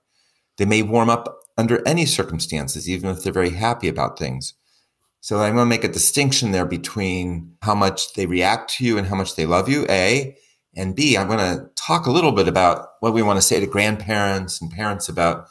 They 0.56 0.64
may 0.64 0.82
warm 0.82 1.10
up 1.10 1.39
under 1.60 1.86
any 1.86 2.06
circumstances, 2.06 2.88
even 2.88 3.10
if 3.10 3.22
they're 3.22 3.32
very 3.32 3.50
happy 3.50 3.86
about 3.86 4.18
things. 4.18 4.54
So 5.20 5.40
I'm 5.40 5.54
going 5.54 5.66
to 5.66 5.68
make 5.68 5.84
a 5.84 5.88
distinction 5.88 6.52
there 6.52 6.64
between 6.64 7.54
how 7.60 7.74
much 7.74 8.14
they 8.14 8.24
react 8.24 8.72
to 8.74 8.84
you 8.84 8.96
and 8.96 9.06
how 9.06 9.14
much 9.14 9.36
they 9.36 9.44
love 9.44 9.68
you, 9.68 9.84
A. 9.90 10.34
And 10.74 10.96
B, 10.96 11.18
I'm 11.18 11.26
going 11.26 11.38
to 11.38 11.68
talk 11.76 12.06
a 12.06 12.10
little 12.10 12.32
bit 12.32 12.48
about 12.48 12.86
what 13.00 13.12
we 13.12 13.20
want 13.20 13.36
to 13.36 13.46
say 13.46 13.60
to 13.60 13.66
grandparents 13.66 14.62
and 14.62 14.70
parents 14.70 15.10
about 15.10 15.48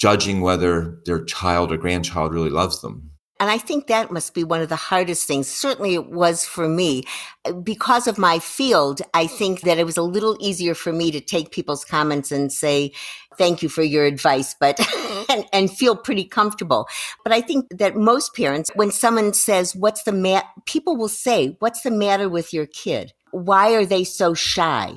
judging 0.00 0.40
whether 0.40 0.98
their 1.06 1.24
child 1.24 1.70
or 1.70 1.76
grandchild 1.76 2.34
really 2.34 2.50
loves 2.50 2.82
them. 2.82 3.12
And 3.38 3.50
I 3.50 3.58
think 3.58 3.86
that 3.86 4.10
must 4.10 4.32
be 4.32 4.44
one 4.44 4.62
of 4.62 4.70
the 4.70 4.76
hardest 4.76 5.26
things. 5.26 5.46
Certainly 5.46 5.94
it 5.94 6.10
was 6.10 6.46
for 6.46 6.68
me. 6.68 7.04
Because 7.62 8.06
of 8.06 8.16
my 8.16 8.38
field, 8.38 9.02
I 9.12 9.26
think 9.26 9.60
that 9.62 9.78
it 9.78 9.84
was 9.84 9.98
a 9.98 10.02
little 10.02 10.38
easier 10.40 10.74
for 10.74 10.92
me 10.92 11.10
to 11.10 11.20
take 11.20 11.50
people's 11.50 11.84
comments 11.84 12.32
and 12.32 12.50
say, 12.50 12.92
thank 13.36 13.62
you 13.62 13.68
for 13.68 13.82
your 13.82 14.06
advice, 14.06 14.54
but, 14.58 14.78
mm-hmm. 14.78 15.22
and, 15.32 15.44
and, 15.52 15.70
feel 15.70 15.94
pretty 15.94 16.24
comfortable. 16.24 16.88
But 17.22 17.34
I 17.34 17.42
think 17.42 17.66
that 17.70 17.94
most 17.94 18.34
parents, 18.34 18.70
when 18.74 18.90
someone 18.90 19.34
says, 19.34 19.76
what's 19.76 20.04
the 20.04 20.12
mat, 20.12 20.46
people 20.64 20.96
will 20.96 21.08
say, 21.08 21.56
what's 21.58 21.82
the 21.82 21.90
matter 21.90 22.30
with 22.30 22.54
your 22.54 22.66
kid? 22.66 23.12
Why 23.32 23.74
are 23.74 23.84
they 23.84 24.04
so 24.04 24.32
shy? 24.32 24.96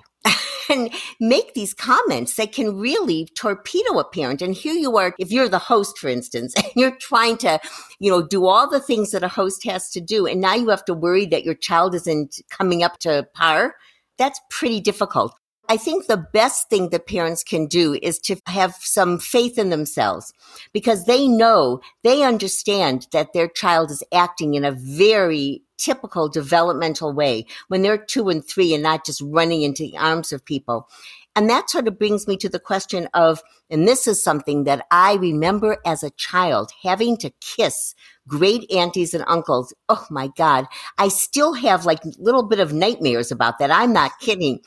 And 0.69 0.93
make 1.19 1.53
these 1.53 1.73
comments 1.73 2.35
that 2.35 2.51
can 2.51 2.77
really 2.77 3.27
torpedo 3.35 3.99
a 3.99 4.03
parent. 4.03 4.41
And 4.41 4.53
here 4.53 4.73
you 4.73 4.97
are, 4.97 5.15
if 5.19 5.31
you're 5.31 5.49
the 5.49 5.59
host, 5.59 5.97
for 5.97 6.07
instance, 6.07 6.53
and 6.57 6.71
you're 6.75 6.97
trying 6.97 7.37
to, 7.37 7.59
you 7.99 8.11
know, 8.11 8.25
do 8.25 8.45
all 8.45 8.69
the 8.69 8.79
things 8.79 9.11
that 9.11 9.23
a 9.23 9.27
host 9.27 9.63
has 9.65 9.89
to 9.91 10.01
do. 10.01 10.25
And 10.25 10.41
now 10.41 10.55
you 10.55 10.69
have 10.69 10.85
to 10.85 10.93
worry 10.93 11.25
that 11.27 11.43
your 11.43 11.55
child 11.55 11.95
isn't 11.95 12.41
coming 12.49 12.83
up 12.83 12.99
to 12.99 13.27
par. 13.33 13.75
That's 14.17 14.39
pretty 14.49 14.79
difficult. 14.79 15.33
I 15.71 15.77
think 15.77 16.07
the 16.07 16.25
best 16.33 16.67
thing 16.71 16.89
that 16.89 17.05
parents 17.05 17.43
can 17.43 17.67
do 17.67 17.97
is 18.01 18.17
to 18.21 18.37
have 18.47 18.75
some 18.79 19.19
faith 19.19 19.59
in 19.59 19.69
themselves 19.69 20.33
because 20.73 21.05
they 21.05 21.27
know, 21.27 21.79
they 22.03 22.23
understand 22.23 23.05
that 23.11 23.33
their 23.33 23.47
child 23.47 23.91
is 23.91 24.03
acting 24.11 24.55
in 24.55 24.65
a 24.65 24.71
very 24.71 25.61
typical 25.79 26.29
developmental 26.29 27.13
way 27.13 27.45
when 27.69 27.81
they're 27.81 27.97
two 27.97 28.29
and 28.29 28.45
three 28.45 28.73
and 28.73 28.83
not 28.83 29.05
just 29.05 29.21
running 29.21 29.63
into 29.63 29.83
the 29.83 29.97
arms 29.97 30.31
of 30.31 30.45
people. 30.45 30.87
And 31.35 31.49
that 31.49 31.69
sort 31.69 31.87
of 31.87 31.97
brings 31.97 32.27
me 32.27 32.35
to 32.37 32.49
the 32.49 32.59
question 32.59 33.07
of, 33.13 33.41
and 33.69 33.87
this 33.87 34.07
is 34.07 34.21
something 34.21 34.63
that 34.65 34.85
I 34.91 35.13
remember 35.15 35.77
as 35.85 36.03
a 36.03 36.09
child 36.11 36.71
having 36.83 37.17
to 37.17 37.29
kiss 37.39 37.95
great 38.27 38.69
aunties 38.71 39.13
and 39.13 39.23
uncles. 39.27 39.73
Oh 39.89 40.05
my 40.09 40.29
God. 40.35 40.65
I 40.97 41.07
still 41.07 41.53
have 41.53 41.85
like 41.85 41.99
little 42.17 42.43
bit 42.43 42.59
of 42.59 42.73
nightmares 42.73 43.31
about 43.31 43.59
that. 43.59 43.71
I'm 43.71 43.93
not 43.93 44.19
kidding. 44.19 44.59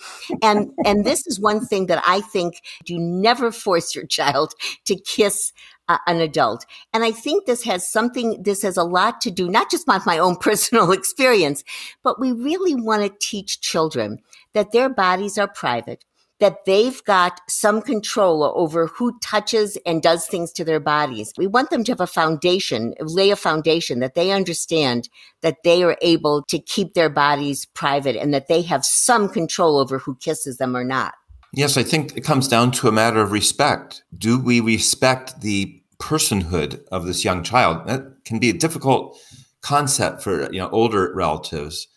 And, 0.42 0.70
and 0.84 1.04
this 1.04 1.26
is 1.26 1.40
one 1.40 1.64
thing 1.64 1.86
that 1.86 2.02
I 2.06 2.20
think 2.20 2.60
you 2.86 2.98
never 2.98 3.52
force 3.52 3.94
your 3.94 4.06
child 4.18 4.54
to 4.86 4.96
kiss 4.96 5.52
uh, 5.88 5.98
an 6.06 6.20
adult. 6.20 6.64
And 6.92 7.04
I 7.04 7.12
think 7.12 7.46
this 7.46 7.64
has 7.64 7.90
something, 7.90 8.42
this 8.42 8.62
has 8.62 8.76
a 8.76 8.84
lot 8.84 9.20
to 9.22 9.30
do, 9.30 9.48
not 9.48 9.70
just 9.70 9.86
with 9.86 10.06
my 10.06 10.18
own 10.18 10.36
personal 10.40 10.92
experience, 10.92 11.64
but 12.02 12.20
we 12.20 12.32
really 12.32 12.74
want 12.74 13.02
to 13.02 13.18
teach 13.20 13.60
children 13.60 14.18
that 14.54 14.72
their 14.72 14.88
bodies 14.88 15.38
are 15.38 15.48
private 15.48 16.04
that 16.42 16.64
they've 16.66 17.04
got 17.04 17.40
some 17.48 17.80
control 17.80 18.42
over 18.56 18.88
who 18.88 19.16
touches 19.20 19.78
and 19.86 20.02
does 20.02 20.26
things 20.26 20.50
to 20.50 20.64
their 20.64 20.80
bodies. 20.80 21.32
We 21.38 21.46
want 21.46 21.70
them 21.70 21.84
to 21.84 21.92
have 21.92 22.00
a 22.00 22.06
foundation, 22.08 22.94
lay 22.98 23.30
a 23.30 23.36
foundation 23.36 24.00
that 24.00 24.16
they 24.16 24.32
understand 24.32 25.08
that 25.42 25.58
they 25.62 25.84
are 25.84 25.96
able 26.02 26.42
to 26.48 26.58
keep 26.58 26.94
their 26.94 27.08
bodies 27.08 27.66
private 27.66 28.16
and 28.16 28.34
that 28.34 28.48
they 28.48 28.62
have 28.62 28.84
some 28.84 29.28
control 29.28 29.78
over 29.78 29.98
who 29.98 30.16
kisses 30.16 30.56
them 30.56 30.76
or 30.76 30.82
not. 30.82 31.14
Yes, 31.54 31.76
I 31.76 31.82
think 31.82 32.16
it 32.16 32.22
comes 32.22 32.48
down 32.48 32.70
to 32.72 32.88
a 32.88 32.92
matter 32.92 33.20
of 33.20 33.30
respect. 33.30 34.04
Do 34.16 34.38
we 34.38 34.60
respect 34.60 35.42
the 35.42 35.82
personhood 36.00 36.82
of 36.90 37.04
this 37.04 37.24
young 37.24 37.42
child? 37.42 37.86
That 37.86 38.24
can 38.24 38.38
be 38.38 38.48
a 38.48 38.54
difficult 38.54 39.18
concept 39.60 40.22
for 40.22 40.50
you 40.52 40.60
know 40.60 40.70
older 40.70 41.12
relatives 41.14 41.88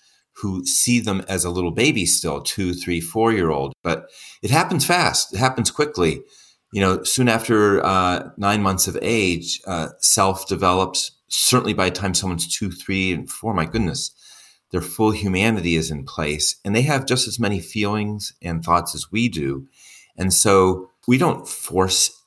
who 0.42 0.66
see 0.66 1.00
them 1.00 1.24
as 1.30 1.46
a 1.46 1.50
little 1.50 1.72
baby 1.72 2.06
still, 2.06 2.42
two, 2.42 2.74
three, 2.74 3.00
four 3.00 3.32
year 3.32 3.50
old. 3.50 3.74
But 3.82 4.10
it 4.42 4.52
happens 4.52 4.86
fast. 4.86 5.34
It 5.34 5.40
happens 5.40 5.72
quickly. 5.72 6.22
You 6.74 6.82
know, 6.82 7.04
soon 7.04 7.30
after 7.30 7.84
uh, 7.86 8.32
nine 8.36 8.62
months 8.62 8.88
of 8.88 8.98
age, 9.02 9.62
uh, 9.66 9.90
self 10.00 10.48
develops. 10.48 11.12
Certainly 11.30 11.74
by 11.74 11.90
the 11.90 11.96
time 11.96 12.14
someone's 12.14 12.48
two, 12.48 12.72
three, 12.72 13.14
and 13.14 13.30
four, 13.30 13.54
my 13.54 13.66
goodness, 13.66 14.12
their 14.72 14.82
full 14.82 15.12
humanity 15.12 15.76
is 15.76 15.92
in 15.92 16.06
place. 16.06 16.56
And 16.66 16.76
they 16.76 16.82
have 16.84 17.06
just 17.06 17.28
as 17.28 17.40
many 17.40 17.60
feelings 17.60 18.34
and 18.42 18.64
thoughts 18.64 18.96
as 18.96 19.12
we 19.12 19.30
do. 19.30 19.68
And 20.18 20.34
so 20.34 20.90
we 21.08 21.18
don't 21.18 21.48
force 21.48 22.24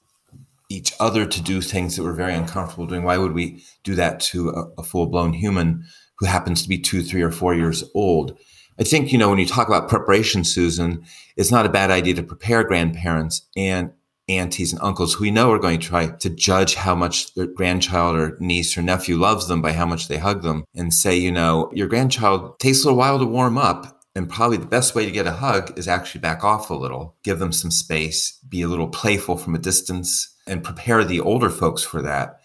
each 0.70 0.92
other 1.00 1.24
to 1.24 1.42
do 1.42 1.60
things 1.60 1.96
that 1.96 2.02
we're 2.02 2.12
very 2.12 2.34
uncomfortable 2.34 2.86
doing. 2.86 3.02
Why 3.02 3.18
would 3.18 3.32
we 3.32 3.64
do 3.82 3.94
that 3.94 4.20
to 4.20 4.50
a, 4.50 4.80
a 4.80 4.82
full 4.82 5.06
blown 5.06 5.32
human 5.32 5.84
who 6.18 6.26
happens 6.26 6.62
to 6.62 6.68
be 6.68 6.78
two, 6.78 7.02
three, 7.02 7.22
or 7.22 7.30
four 7.30 7.54
years 7.54 7.84
old. 7.94 8.36
I 8.78 8.84
think, 8.84 9.12
you 9.12 9.18
know, 9.18 9.28
when 9.28 9.38
you 9.38 9.46
talk 9.46 9.68
about 9.68 9.88
preparation, 9.88 10.44
Susan, 10.44 11.04
it's 11.36 11.50
not 11.50 11.66
a 11.66 11.70
bad 11.70 11.90
idea 11.90 12.14
to 12.14 12.22
prepare 12.22 12.64
grandparents 12.64 13.42
and 13.56 13.90
aunties 14.28 14.72
and 14.72 14.82
uncles 14.82 15.14
who 15.14 15.24
we 15.24 15.30
know 15.30 15.50
are 15.50 15.58
going 15.58 15.80
to 15.80 15.86
try 15.86 16.06
to 16.06 16.30
judge 16.30 16.74
how 16.74 16.94
much 16.94 17.34
their 17.34 17.46
grandchild 17.46 18.16
or 18.16 18.36
niece 18.40 18.76
or 18.76 18.82
nephew 18.82 19.16
loves 19.16 19.48
them 19.48 19.62
by 19.62 19.72
how 19.72 19.86
much 19.86 20.08
they 20.08 20.18
hug 20.18 20.42
them 20.42 20.64
and 20.74 20.92
say, 20.92 21.16
you 21.16 21.32
know, 21.32 21.70
your 21.74 21.88
grandchild 21.88 22.58
takes 22.58 22.82
a 22.82 22.86
little 22.86 22.98
while 22.98 23.18
to 23.18 23.24
warm 23.26 23.58
up. 23.58 23.94
And 24.14 24.28
probably 24.28 24.56
the 24.56 24.66
best 24.66 24.96
way 24.96 25.04
to 25.04 25.12
get 25.12 25.28
a 25.28 25.32
hug 25.32 25.78
is 25.78 25.86
actually 25.86 26.22
back 26.22 26.42
off 26.42 26.70
a 26.70 26.74
little, 26.74 27.14
give 27.22 27.38
them 27.38 27.52
some 27.52 27.70
space, 27.70 28.38
be 28.48 28.62
a 28.62 28.68
little 28.68 28.88
playful 28.88 29.36
from 29.36 29.54
a 29.54 29.60
distance, 29.60 30.34
and 30.44 30.64
prepare 30.64 31.04
the 31.04 31.20
older 31.20 31.50
folks 31.50 31.84
for 31.84 32.02
that 32.02 32.40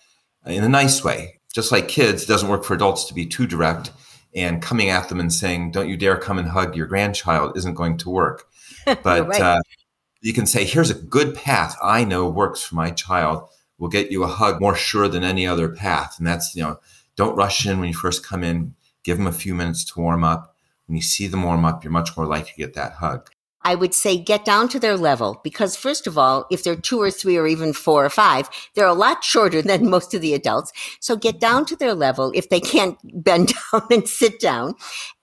in 0.45 0.63
a 0.63 0.69
nice 0.69 1.03
way 1.03 1.39
just 1.53 1.71
like 1.71 1.87
kids, 1.87 2.23
it 2.23 2.27
doesn't 2.27 2.49
work 2.49 2.63
for 2.63 2.73
adults 2.73 3.05
to 3.05 3.13
be 3.13 3.25
too 3.25 3.47
direct. 3.47 3.91
And 4.35 4.63
coming 4.63 4.89
at 4.89 5.09
them 5.09 5.19
and 5.19 5.31
saying, 5.31 5.71
"Don't 5.71 5.87
you 5.87 5.95
dare 5.95 6.17
come 6.17 6.39
and 6.39 6.47
hug 6.47 6.75
your 6.75 6.87
grandchild," 6.87 7.55
isn't 7.55 7.75
going 7.75 7.97
to 7.97 8.09
work. 8.09 8.47
But 8.85 9.27
right. 9.27 9.39
uh, 9.39 9.61
you 10.23 10.33
can 10.33 10.45
say, 10.45 10.65
"Here's 10.65 10.89
a 10.89 10.95
good 10.95 11.35
path 11.35 11.75
I 11.83 12.03
know 12.03 12.27
works 12.27 12.63
for 12.63 12.75
my 12.75 12.91
child. 12.91 13.47
Will 13.77 13.89
get 13.89 14.11
you 14.11 14.23
a 14.23 14.27
hug 14.27 14.61
more 14.61 14.75
sure 14.75 15.07
than 15.07 15.23
any 15.23 15.45
other 15.45 15.69
path." 15.69 16.15
And 16.17 16.25
that's 16.25 16.55
you 16.55 16.63
know, 16.63 16.79
don't 17.15 17.35
rush 17.35 17.65
in 17.65 17.79
when 17.79 17.89
you 17.89 17.95
first 17.95 18.25
come 18.25 18.43
in. 18.43 18.75
Give 19.03 19.17
them 19.17 19.27
a 19.27 19.33
few 19.33 19.53
minutes 19.53 19.83
to 19.85 19.99
warm 19.99 20.23
up. 20.23 20.55
When 20.87 20.95
you 20.95 21.01
see 21.01 21.27
them 21.27 21.43
warm 21.43 21.65
up, 21.65 21.83
you're 21.83 21.91
much 21.91 22.15
more 22.15 22.25
likely 22.25 22.51
to 22.51 22.57
get 22.57 22.73
that 22.73 22.93
hug. 22.93 23.29
I 23.65 23.75
would 23.75 23.93
say 23.93 24.17
get 24.17 24.43
down 24.43 24.67
to 24.69 24.79
their 24.79 24.97
level 24.97 25.39
because 25.43 25.75
first 25.75 26.05
of 26.05 26.17
all, 26.17 26.45
if 26.51 26.63
they're 26.63 26.75
two 26.75 27.01
or 27.01 27.09
three 27.09 27.37
or 27.37 27.47
even 27.47 27.71
four 27.73 28.05
or 28.05 28.09
five, 28.09 28.49
they're 28.75 28.85
a 28.85 28.93
lot 28.93 29.23
shorter 29.23 29.61
than 29.61 29.89
most 29.95 30.13
of 30.13 30.21
the 30.21 30.33
adults. 30.33 30.73
So 30.99 31.15
get 31.15 31.39
down 31.39 31.65
to 31.67 31.75
their 31.75 31.93
level. 31.93 32.31
If 32.35 32.49
they 32.49 32.59
can't 32.59 32.97
bend 33.03 33.53
down 33.71 33.87
and 33.89 34.07
sit 34.07 34.39
down 34.39 34.75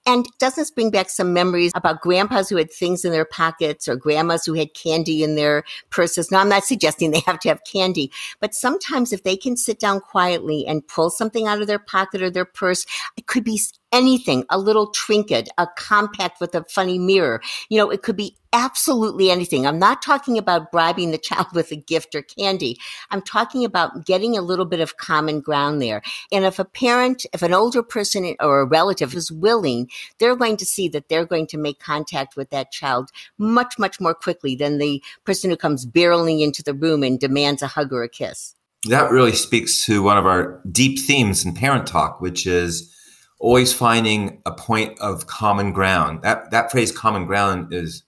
and 0.05 0.25
does 0.39 0.55
this 0.55 0.71
bring 0.71 0.89
back 0.89 1.09
some 1.09 1.33
memories 1.33 1.71
about 1.75 2.01
grandpas 2.01 2.49
who 2.49 2.57
had 2.57 2.71
things 2.71 3.05
in 3.05 3.11
their 3.11 3.25
pockets 3.25 3.87
or 3.87 3.95
grandmas 3.95 4.45
who 4.45 4.53
had 4.53 4.73
candy 4.73 5.23
in 5.23 5.35
their 5.35 5.63
purses? 5.89 6.31
Now, 6.31 6.39
I'm 6.39 6.49
not 6.49 6.63
suggesting 6.63 7.11
they 7.11 7.21
have 7.21 7.39
to 7.39 7.49
have 7.49 7.61
candy, 7.71 8.11
but 8.39 8.53
sometimes 8.53 9.13
if 9.13 9.23
they 9.23 9.37
can 9.37 9.55
sit 9.55 9.79
down 9.79 9.99
quietly 9.99 10.65
and 10.65 10.87
pull 10.87 11.09
something 11.09 11.45
out 11.45 11.61
of 11.61 11.67
their 11.67 11.79
pocket 11.79 12.21
or 12.21 12.29
their 12.29 12.45
purse, 12.45 12.85
it 13.15 13.27
could 13.27 13.43
be 13.43 13.59
anything, 13.91 14.45
a 14.49 14.57
little 14.57 14.87
trinket, 14.87 15.49
a 15.57 15.67
compact 15.77 16.39
with 16.39 16.55
a 16.55 16.63
funny 16.63 16.97
mirror. 16.97 17.41
You 17.69 17.77
know, 17.77 17.89
it 17.89 18.01
could 18.01 18.15
be 18.15 18.35
absolutely 18.53 19.31
anything. 19.31 19.65
I'm 19.65 19.79
not 19.79 20.01
talking 20.01 20.37
about 20.37 20.71
bribing 20.71 21.11
the 21.11 21.17
child 21.17 21.47
with 21.53 21.71
a 21.71 21.75
gift 21.75 22.15
or 22.15 22.21
candy. 22.21 22.77
I'm 23.09 23.21
talking 23.21 23.65
about 23.65 24.05
getting 24.05 24.37
a 24.37 24.41
little 24.41 24.65
bit 24.65 24.79
of 24.79 24.97
common 24.97 25.41
ground 25.41 25.81
there. 25.81 26.01
And 26.31 26.45
if 26.45 26.59
a 26.59 26.65
parent, 26.65 27.25
if 27.33 27.41
an 27.41 27.53
older 27.53 27.83
person 27.83 28.35
or 28.39 28.61
a 28.61 28.65
relative 28.65 29.13
is 29.15 29.31
willing, 29.31 29.89
they're 30.19 30.35
going 30.35 30.57
to 30.57 30.65
see 30.65 30.87
that 30.89 31.09
they're 31.09 31.25
going 31.25 31.47
to 31.47 31.57
make 31.57 31.79
contact 31.79 32.35
with 32.35 32.49
that 32.49 32.71
child 32.71 33.09
much, 33.37 33.79
much 33.79 33.99
more 33.99 34.13
quickly 34.13 34.55
than 34.55 34.77
the 34.77 35.03
person 35.25 35.49
who 35.49 35.57
comes 35.57 35.85
barreling 35.85 36.41
into 36.41 36.63
the 36.63 36.73
room 36.73 37.03
and 37.03 37.19
demands 37.19 37.61
a 37.61 37.67
hug 37.67 37.93
or 37.93 38.03
a 38.03 38.09
kiss. 38.09 38.55
That 38.87 39.11
really 39.11 39.33
speaks 39.33 39.85
to 39.85 40.01
one 40.01 40.17
of 40.17 40.25
our 40.25 40.59
deep 40.71 40.99
themes 40.99 41.45
in 41.45 41.53
parent 41.53 41.85
talk, 41.85 42.19
which 42.19 42.47
is 42.47 42.91
always 43.37 43.73
finding 43.73 44.41
a 44.45 44.51
point 44.51 44.99
of 44.99 45.27
common 45.27 45.71
ground. 45.71 46.23
That 46.23 46.49
that 46.51 46.71
phrase 46.71 46.91
common 46.91 47.27
ground 47.27 47.73
is 47.73 48.03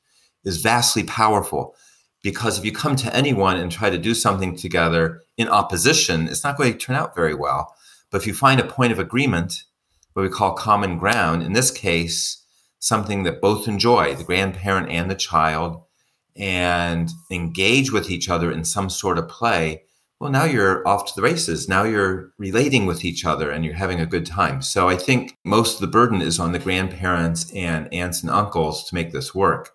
is 0.45 0.61
vastly 0.61 1.03
powerful 1.03 1.75
because 2.23 2.57
if 2.57 2.65
you 2.65 2.71
come 2.71 2.95
to 2.95 3.13
anyone 3.15 3.57
and 3.57 3.71
try 3.71 3.89
to 3.89 3.97
do 3.97 4.13
something 4.13 4.55
together 4.55 5.21
in 5.37 5.49
opposition, 5.49 6.27
it's 6.27 6.43
not 6.43 6.57
going 6.57 6.71
to 6.71 6.79
turn 6.79 6.95
out 6.95 7.15
very 7.15 7.35
well. 7.35 7.75
But 8.09 8.21
if 8.21 8.27
you 8.27 8.33
find 8.33 8.59
a 8.59 8.65
point 8.65 8.93
of 8.93 8.99
agreement, 8.99 9.63
what 10.13 10.23
we 10.23 10.29
call 10.29 10.53
common 10.53 10.97
ground, 10.97 11.43
in 11.43 11.53
this 11.53 11.69
case, 11.69 12.43
something 12.79 13.23
that 13.23 13.41
both 13.41 13.67
enjoy, 13.67 14.15
the 14.15 14.23
grandparent 14.23 14.89
and 14.89 15.11
the 15.11 15.15
child, 15.15 15.83
and 16.35 17.11
engage 17.29 17.91
with 17.91 18.09
each 18.09 18.29
other 18.29 18.51
in 18.51 18.63
some 18.63 18.89
sort 18.89 19.17
of 19.17 19.27
play, 19.27 19.83
well, 20.19 20.31
now 20.31 20.45
you're 20.45 20.87
off 20.87 21.05
to 21.07 21.15
the 21.15 21.21
races. 21.21 21.67
Now 21.67 21.83
you're 21.83 22.31
relating 22.37 22.85
with 22.85 23.03
each 23.03 23.25
other 23.25 23.51
and 23.51 23.65
you're 23.65 23.73
having 23.73 23.99
a 23.99 24.05
good 24.05 24.25
time. 24.25 24.61
So 24.61 24.87
I 24.87 24.95
think 24.95 25.35
most 25.43 25.75
of 25.75 25.81
the 25.81 25.87
burden 25.87 26.21
is 26.21 26.39
on 26.39 26.53
the 26.53 26.59
grandparents 26.59 27.51
and 27.53 27.93
aunts 27.93 28.21
and 28.21 28.31
uncles 28.31 28.85
to 28.85 28.95
make 28.95 29.11
this 29.11 29.35
work. 29.35 29.71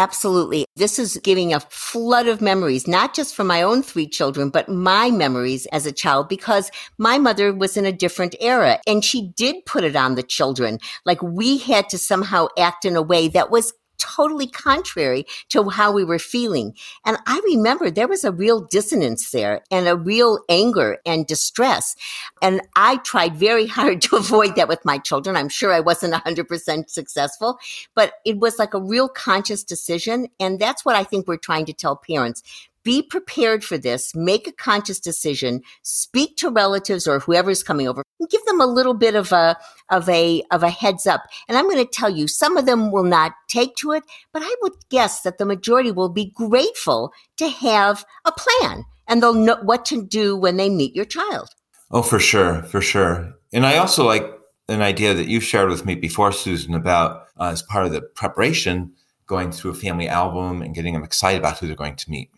Absolutely. 0.00 0.64
This 0.76 0.98
is 0.98 1.20
giving 1.22 1.52
a 1.52 1.60
flood 1.60 2.26
of 2.26 2.40
memories, 2.40 2.88
not 2.88 3.12
just 3.12 3.34
for 3.36 3.44
my 3.44 3.60
own 3.60 3.82
three 3.82 4.08
children, 4.08 4.48
but 4.48 4.66
my 4.66 5.10
memories 5.10 5.66
as 5.72 5.84
a 5.84 5.92
child, 5.92 6.26
because 6.26 6.70
my 6.96 7.18
mother 7.18 7.52
was 7.52 7.76
in 7.76 7.84
a 7.84 7.92
different 7.92 8.34
era 8.40 8.80
and 8.86 9.04
she 9.04 9.30
did 9.36 9.56
put 9.66 9.84
it 9.84 9.96
on 9.96 10.14
the 10.14 10.22
children. 10.22 10.78
Like 11.04 11.20
we 11.22 11.58
had 11.58 11.90
to 11.90 11.98
somehow 11.98 12.46
act 12.56 12.86
in 12.86 12.96
a 12.96 13.02
way 13.02 13.28
that 13.28 13.50
was 13.50 13.74
totally 14.00 14.46
contrary 14.46 15.26
to 15.50 15.68
how 15.68 15.92
we 15.92 16.04
were 16.04 16.18
feeling. 16.18 16.74
And 17.04 17.18
I 17.26 17.40
remember 17.44 17.90
there 17.90 18.08
was 18.08 18.24
a 18.24 18.32
real 18.32 18.60
dissonance 18.60 19.30
there 19.30 19.62
and 19.70 19.86
a 19.86 19.96
real 19.96 20.40
anger 20.48 20.98
and 21.06 21.26
distress. 21.26 21.94
And 22.42 22.62
I 22.74 22.96
tried 22.98 23.36
very 23.36 23.66
hard 23.78 24.02
to 24.02 24.16
avoid 24.16 24.56
that 24.56 24.68
with 24.68 24.84
my 24.84 24.98
children. 24.98 25.36
I'm 25.36 25.48
sure 25.48 25.72
I 25.72 25.80
wasn't 25.80 26.14
100% 26.14 26.90
successful, 26.90 27.58
but 27.94 28.14
it 28.24 28.38
was 28.38 28.58
like 28.58 28.74
a 28.74 28.80
real 28.80 29.08
conscious 29.08 29.62
decision. 29.62 30.28
And 30.40 30.58
that's 30.58 30.84
what 30.84 30.96
I 30.96 31.04
think 31.04 31.28
we're 31.28 31.36
trying 31.36 31.66
to 31.66 31.72
tell 31.72 31.96
parents 31.96 32.42
be 32.84 33.02
prepared 33.02 33.64
for 33.64 33.78
this, 33.78 34.14
make 34.14 34.46
a 34.46 34.52
conscious 34.52 34.98
decision, 34.98 35.62
speak 35.82 36.36
to 36.38 36.50
relatives 36.50 37.06
or 37.06 37.20
whoever's 37.20 37.62
coming 37.62 37.88
over, 37.88 38.02
and 38.18 38.28
give 38.28 38.44
them 38.44 38.60
a 38.60 38.66
little 38.66 38.94
bit 38.94 39.14
of 39.14 39.32
a 39.32 39.56
of 39.90 40.08
a 40.08 40.42
of 40.50 40.62
a 40.62 40.70
heads 40.70 41.06
up. 41.06 41.22
And 41.48 41.56
I'm 41.56 41.68
going 41.68 41.84
to 41.84 41.90
tell 41.90 42.10
you, 42.10 42.28
some 42.28 42.56
of 42.56 42.66
them 42.66 42.90
will 42.90 43.04
not 43.04 43.32
take 43.48 43.76
to 43.76 43.92
it, 43.92 44.04
but 44.32 44.42
I 44.44 44.54
would 44.62 44.74
guess 44.90 45.22
that 45.22 45.38
the 45.38 45.46
majority 45.46 45.90
will 45.90 46.08
be 46.08 46.32
grateful 46.34 47.12
to 47.36 47.48
have 47.48 48.04
a 48.24 48.32
plan 48.32 48.84
and 49.08 49.22
they'll 49.22 49.34
know 49.34 49.58
what 49.62 49.84
to 49.86 50.02
do 50.02 50.36
when 50.36 50.56
they 50.56 50.70
meet 50.70 50.94
your 50.94 51.04
child. 51.04 51.50
Oh, 51.90 52.02
for 52.02 52.20
sure, 52.20 52.62
for 52.62 52.80
sure. 52.80 53.34
And 53.52 53.66
I 53.66 53.78
also 53.78 54.06
like 54.06 54.24
an 54.68 54.82
idea 54.82 55.14
that 55.14 55.26
you 55.26 55.40
shared 55.40 55.68
with 55.68 55.84
me 55.84 55.96
before, 55.96 56.30
Susan, 56.30 56.74
about 56.74 57.26
uh, 57.38 57.50
as 57.50 57.62
part 57.62 57.86
of 57.86 57.92
the 57.92 58.00
preparation, 58.00 58.92
going 59.26 59.50
through 59.50 59.72
a 59.72 59.74
family 59.74 60.08
album 60.08 60.62
and 60.62 60.74
getting 60.74 60.94
them 60.94 61.02
excited 61.02 61.40
about 61.40 61.58
who 61.58 61.66
they're 61.66 61.76
going 61.76 61.96
to 61.96 62.10
meet. 62.10 62.30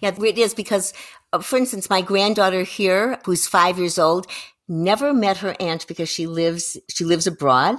Yeah, 0.00 0.12
it 0.22 0.38
is 0.38 0.54
because, 0.54 0.92
uh, 1.32 1.40
for 1.40 1.56
instance, 1.56 1.88
my 1.88 2.02
granddaughter 2.02 2.62
here, 2.62 3.18
who's 3.24 3.46
five 3.46 3.78
years 3.78 3.98
old, 3.98 4.26
never 4.68 5.14
met 5.14 5.38
her 5.38 5.56
aunt 5.60 5.86
because 5.86 6.08
she 6.08 6.26
lives 6.26 6.76
she 6.90 7.04
lives 7.04 7.26
abroad, 7.26 7.76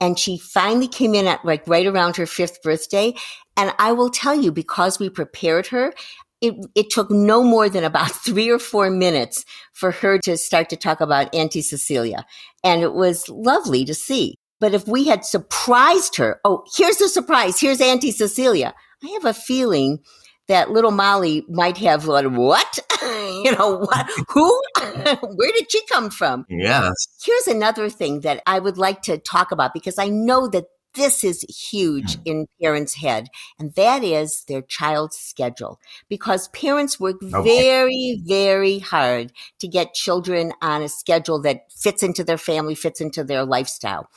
and 0.00 0.18
she 0.18 0.38
finally 0.38 0.88
came 0.88 1.14
in 1.14 1.26
at 1.26 1.44
like 1.44 1.66
right 1.66 1.86
around 1.86 2.16
her 2.16 2.26
fifth 2.26 2.62
birthday. 2.62 3.14
And 3.56 3.74
I 3.78 3.92
will 3.92 4.10
tell 4.10 4.40
you, 4.40 4.50
because 4.52 4.98
we 4.98 5.10
prepared 5.10 5.66
her, 5.66 5.92
it, 6.40 6.54
it 6.74 6.90
took 6.90 7.10
no 7.10 7.42
more 7.42 7.68
than 7.68 7.84
about 7.84 8.10
three 8.24 8.48
or 8.48 8.58
four 8.58 8.90
minutes 8.90 9.44
for 9.72 9.90
her 9.90 10.18
to 10.20 10.36
start 10.36 10.70
to 10.70 10.76
talk 10.76 11.00
about 11.00 11.34
Auntie 11.34 11.62
Cecilia. 11.62 12.24
And 12.64 12.82
it 12.82 12.94
was 12.94 13.28
lovely 13.28 13.84
to 13.84 13.94
see. 13.94 14.36
But 14.60 14.74
if 14.74 14.88
we 14.88 15.04
had 15.06 15.24
surprised 15.24 16.16
her, 16.16 16.40
oh, 16.44 16.64
here's 16.76 16.96
the 16.96 17.08
surprise. 17.08 17.60
Here's 17.60 17.80
Auntie 17.80 18.10
Cecilia. 18.10 18.74
I 19.04 19.08
have 19.10 19.24
a 19.24 19.34
feeling 19.34 20.00
that 20.48 20.70
little 20.70 20.90
Molly 20.90 21.44
might 21.48 21.78
have 21.78 22.06
like, 22.06 22.26
what? 22.26 22.78
you 23.02 23.54
know, 23.56 23.78
what? 23.78 24.08
Who? 24.30 24.62
Where 24.80 25.52
did 25.52 25.70
she 25.70 25.84
come 25.86 26.10
from? 26.10 26.46
Yes. 26.48 26.92
Here's 27.24 27.46
another 27.46 27.88
thing 27.88 28.20
that 28.20 28.42
I 28.46 28.58
would 28.58 28.78
like 28.78 29.02
to 29.02 29.18
talk 29.18 29.52
about 29.52 29.74
because 29.74 29.98
I 29.98 30.08
know 30.08 30.48
that 30.48 30.64
this 30.94 31.22
is 31.22 31.42
huge 31.42 32.16
hmm. 32.16 32.22
in 32.24 32.46
parents' 32.60 32.94
head, 32.94 33.28
and 33.58 33.74
that 33.74 34.02
is 34.02 34.44
their 34.48 34.62
child's 34.62 35.16
schedule. 35.16 35.78
Because 36.08 36.48
parents 36.48 36.98
work 36.98 37.22
okay. 37.22 37.42
very, 37.42 38.20
very 38.24 38.78
hard 38.78 39.32
to 39.60 39.68
get 39.68 39.94
children 39.94 40.52
on 40.60 40.82
a 40.82 40.88
schedule 40.88 41.40
that 41.42 41.70
fits 41.70 42.02
into 42.02 42.24
their 42.24 42.38
family, 42.38 42.74
fits 42.74 43.00
into 43.00 43.22
their 43.22 43.44
lifestyle. 43.44 44.08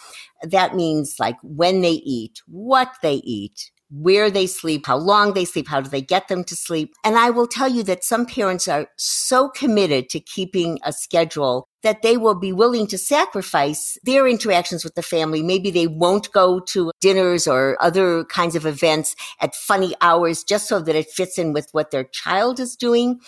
That 0.43 0.75
means 0.75 1.17
like 1.19 1.37
when 1.43 1.81
they 1.81 1.91
eat, 2.03 2.41
what 2.47 2.95
they 3.01 3.15
eat, 3.15 3.71
where 3.91 4.31
they 4.31 4.47
sleep, 4.47 4.87
how 4.87 4.97
long 4.97 5.33
they 5.33 5.45
sleep, 5.45 5.67
how 5.67 5.81
do 5.81 5.89
they 5.89 6.01
get 6.01 6.27
them 6.29 6.43
to 6.45 6.55
sleep. 6.55 6.93
And 7.03 7.17
I 7.17 7.29
will 7.29 7.47
tell 7.47 7.67
you 7.67 7.83
that 7.83 8.03
some 8.03 8.25
parents 8.25 8.67
are 8.67 8.87
so 8.97 9.49
committed 9.49 10.09
to 10.09 10.19
keeping 10.19 10.79
a 10.83 10.93
schedule 10.93 11.67
that 11.83 12.01
they 12.01 12.15
will 12.15 12.35
be 12.35 12.53
willing 12.53 12.87
to 12.87 12.97
sacrifice 12.97 13.97
their 14.03 14.27
interactions 14.27 14.83
with 14.83 14.95
the 14.95 15.01
family. 15.01 15.41
Maybe 15.43 15.71
they 15.71 15.87
won't 15.87 16.31
go 16.31 16.59
to 16.59 16.91
dinners 17.01 17.47
or 17.47 17.75
other 17.81 18.23
kinds 18.25 18.55
of 18.55 18.65
events 18.65 19.15
at 19.39 19.55
funny 19.55 19.93
hours 19.99 20.43
just 20.43 20.67
so 20.67 20.79
that 20.79 20.95
it 20.95 21.09
fits 21.09 21.37
in 21.37 21.53
with 21.53 21.67
what 21.71 21.91
their 21.91 22.05
child 22.05 22.59
is 22.59 22.75
doing. 22.75 23.19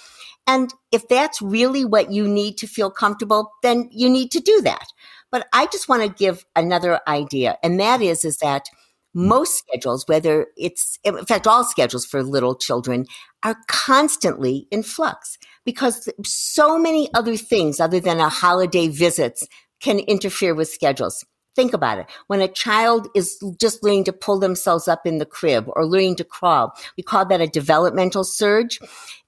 And 0.45 0.73
if 0.91 1.07
that's 1.07 1.41
really 1.41 1.83
what 1.83 2.11
you 2.11 2.27
need 2.27 2.57
to 2.59 2.67
feel 2.67 2.91
comfortable, 2.91 3.51
then 3.63 3.89
you 3.91 4.09
need 4.09 4.31
to 4.31 4.39
do 4.39 4.61
that. 4.61 4.85
But 5.31 5.47
I 5.51 5.65
just 5.67 5.89
want 5.89 6.03
to 6.03 6.09
give 6.09 6.45
another 6.55 6.99
idea. 7.07 7.57
And 7.63 7.79
that 7.79 8.01
is, 8.01 8.23
is 8.23 8.37
that 8.37 8.65
Mm. 9.15 9.27
most 9.27 9.57
schedules, 9.57 10.05
whether 10.07 10.47
it's, 10.57 10.99
in 11.03 11.25
fact, 11.25 11.47
all 11.47 11.63
schedules 11.63 12.05
for 12.05 12.23
little 12.23 12.55
children 12.55 13.05
are 13.43 13.57
constantly 13.67 14.67
in 14.71 14.83
flux 14.83 15.37
because 15.65 16.09
so 16.25 16.77
many 16.77 17.09
other 17.13 17.35
things 17.37 17.79
other 17.79 17.99
than 17.99 18.19
a 18.19 18.29
holiday 18.29 18.87
visits 18.87 19.47
can 19.81 19.99
interfere 19.99 20.55
with 20.55 20.69
schedules. 20.69 21.25
Think 21.55 21.73
about 21.73 21.99
it. 21.99 22.07
When 22.27 22.41
a 22.41 22.47
child 22.47 23.07
is 23.13 23.37
just 23.59 23.83
learning 23.83 24.05
to 24.05 24.13
pull 24.13 24.39
themselves 24.39 24.87
up 24.87 25.05
in 25.05 25.19
the 25.19 25.25
crib 25.25 25.65
or 25.67 25.85
learning 25.85 26.15
to 26.17 26.23
crawl, 26.23 26.73
we 26.97 27.03
call 27.03 27.25
that 27.25 27.41
a 27.41 27.47
developmental 27.47 28.23
surge. 28.23 28.79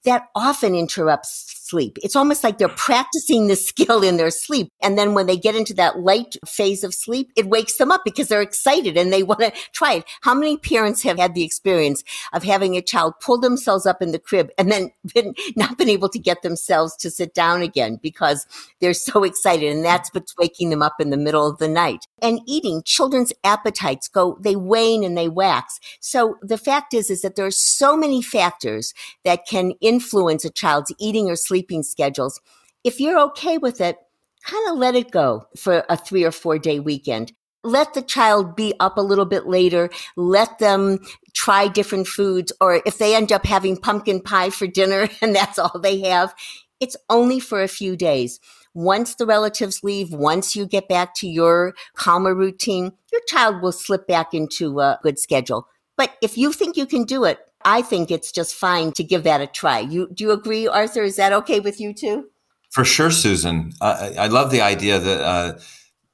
That 0.04 0.28
often 0.36 0.76
interrupts 0.76 1.56
sleep. 1.66 1.98
It's 2.02 2.14
almost 2.14 2.44
like 2.44 2.58
they're 2.58 2.68
practicing 2.68 3.48
the 3.48 3.56
skill 3.70 4.02
in 4.02 4.16
their 4.16 4.30
sleep. 4.30 4.70
And 4.82 4.96
then 4.96 5.14
when 5.14 5.26
they 5.26 5.36
get 5.36 5.56
into 5.56 5.74
that 5.74 5.98
light 5.98 6.36
phase 6.46 6.84
of 6.84 6.94
sleep, 6.94 7.32
it 7.36 7.46
wakes 7.46 7.76
them 7.76 7.90
up 7.90 8.02
because 8.04 8.28
they're 8.28 8.42
excited 8.42 8.96
and 8.96 9.12
they 9.12 9.22
want 9.22 9.40
to 9.40 9.52
try 9.72 9.94
it. 9.94 10.04
How 10.22 10.34
many 10.34 10.56
parents 10.56 11.02
have 11.02 11.18
had 11.18 11.34
the 11.34 11.44
experience 11.44 12.04
of 12.32 12.44
having 12.44 12.76
a 12.76 12.82
child 12.82 13.14
pull 13.20 13.38
themselves 13.38 13.86
up 13.86 14.00
in 14.00 14.12
the 14.12 14.18
crib 14.18 14.50
and 14.58 14.70
then 14.70 14.90
been, 15.14 15.34
not 15.56 15.76
been 15.76 15.88
able 15.88 16.08
to 16.10 16.18
get 16.18 16.42
themselves 16.42 16.96
to 16.98 17.10
sit 17.10 17.34
down 17.34 17.62
again 17.62 17.98
because 18.02 18.46
they're 18.80 18.94
so 18.94 19.24
excited. 19.24 19.74
And 19.74 19.84
that's 19.84 20.10
what's 20.14 20.36
waking 20.36 20.70
them 20.70 20.82
up 20.82 21.00
in 21.00 21.10
the 21.10 21.16
middle 21.16 21.46
of 21.46 21.58
the 21.58 21.68
night. 21.68 22.06
And 22.22 22.40
eating, 22.46 22.82
children's 22.84 23.32
appetites 23.44 24.08
go, 24.08 24.38
they 24.40 24.56
wane 24.56 25.04
and 25.04 25.16
they 25.16 25.28
wax. 25.28 25.78
So 26.00 26.36
the 26.40 26.56
fact 26.56 26.94
is, 26.94 27.10
is 27.10 27.20
that 27.22 27.36
there 27.36 27.44
are 27.44 27.50
so 27.50 27.96
many 27.96 28.22
factors 28.22 28.94
that 29.24 29.46
can 29.46 29.72
influence 29.82 30.44
a 30.44 30.50
child's 30.50 30.94
eating 30.98 31.28
or 31.28 31.36
sleeping 31.36 31.82
schedules. 31.82 32.40
If 32.84 33.00
you're 33.00 33.20
okay 33.20 33.58
with 33.58 33.80
it, 33.80 33.98
kind 34.46 34.70
of 34.70 34.78
let 34.78 34.94
it 34.94 35.10
go 35.10 35.46
for 35.56 35.84
a 35.88 35.96
three 35.96 36.24
or 36.24 36.30
four 36.30 36.58
day 36.58 36.80
weekend. 36.80 37.32
Let 37.62 37.94
the 37.94 38.02
child 38.02 38.54
be 38.54 38.74
up 38.78 38.96
a 38.96 39.02
little 39.02 39.24
bit 39.24 39.46
later. 39.46 39.90
Let 40.16 40.58
them 40.58 41.00
try 41.34 41.68
different 41.68 42.06
foods. 42.06 42.52
Or 42.60 42.80
if 42.86 42.98
they 42.98 43.14
end 43.14 43.32
up 43.32 43.44
having 43.44 43.76
pumpkin 43.76 44.22
pie 44.22 44.50
for 44.50 44.66
dinner 44.66 45.08
and 45.20 45.34
that's 45.34 45.58
all 45.58 45.78
they 45.80 46.00
have, 46.02 46.34
it's 46.80 46.96
only 47.10 47.40
for 47.40 47.62
a 47.62 47.68
few 47.68 47.96
days. 47.96 48.38
Once 48.76 49.14
the 49.14 49.24
relatives 49.24 49.82
leave, 49.82 50.12
once 50.12 50.54
you 50.54 50.66
get 50.66 50.86
back 50.86 51.14
to 51.14 51.26
your 51.26 51.72
calmer 51.94 52.34
routine, 52.34 52.92
your 53.10 53.22
child 53.26 53.62
will 53.62 53.72
slip 53.72 54.06
back 54.06 54.34
into 54.34 54.80
a 54.80 55.00
good 55.02 55.18
schedule. 55.18 55.66
But 55.96 56.10
if 56.20 56.36
you 56.36 56.52
think 56.52 56.76
you 56.76 56.84
can 56.84 57.04
do 57.04 57.24
it, 57.24 57.38
I 57.64 57.80
think 57.80 58.10
it's 58.10 58.30
just 58.30 58.54
fine 58.54 58.92
to 58.92 59.02
give 59.02 59.24
that 59.24 59.40
a 59.40 59.46
try. 59.46 59.78
You 59.78 60.10
do 60.12 60.24
you 60.24 60.30
agree, 60.30 60.68
Arthur? 60.68 61.02
Is 61.02 61.16
that 61.16 61.32
okay 61.32 61.58
with 61.58 61.80
you 61.80 61.94
too? 61.94 62.26
For 62.70 62.84
sure, 62.84 63.10
Susan. 63.10 63.72
I 63.80 64.26
love 64.26 64.50
the 64.50 64.60
idea 64.60 64.98
that 64.98 65.20
uh, 65.22 65.58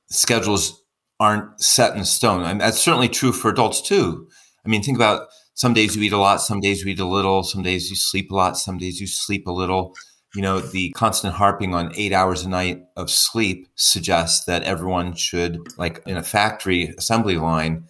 schedules 0.06 0.84
aren't 1.18 1.60
set 1.60 1.96
in 1.96 2.04
stone. 2.04 2.44
and 2.44 2.60
that's 2.60 2.78
certainly 2.78 3.08
true 3.08 3.32
for 3.32 3.50
adults 3.50 3.82
too. 3.82 4.28
I 4.64 4.68
mean, 4.68 4.84
think 4.84 4.96
about 4.96 5.26
some 5.54 5.74
days 5.74 5.96
you 5.96 6.02
eat 6.04 6.12
a 6.12 6.18
lot, 6.18 6.40
some 6.40 6.60
days 6.60 6.84
you 6.84 6.92
eat 6.92 7.00
a 7.00 7.04
little, 7.04 7.42
some 7.42 7.62
days 7.62 7.90
you 7.90 7.96
sleep 7.96 8.30
a 8.30 8.36
lot, 8.36 8.56
some 8.56 8.78
days 8.78 9.00
you 9.00 9.08
sleep 9.08 9.48
a 9.48 9.52
little. 9.52 9.96
You 10.34 10.42
know, 10.42 10.60
the 10.60 10.90
constant 10.92 11.34
harping 11.34 11.74
on 11.74 11.92
eight 11.94 12.12
hours 12.12 12.42
a 12.42 12.48
night 12.48 12.84
of 12.96 13.10
sleep 13.10 13.68
suggests 13.74 14.46
that 14.46 14.62
everyone 14.62 15.14
should, 15.14 15.58
like 15.76 16.02
in 16.06 16.16
a 16.16 16.22
factory 16.22 16.94
assembly 16.96 17.36
line, 17.36 17.84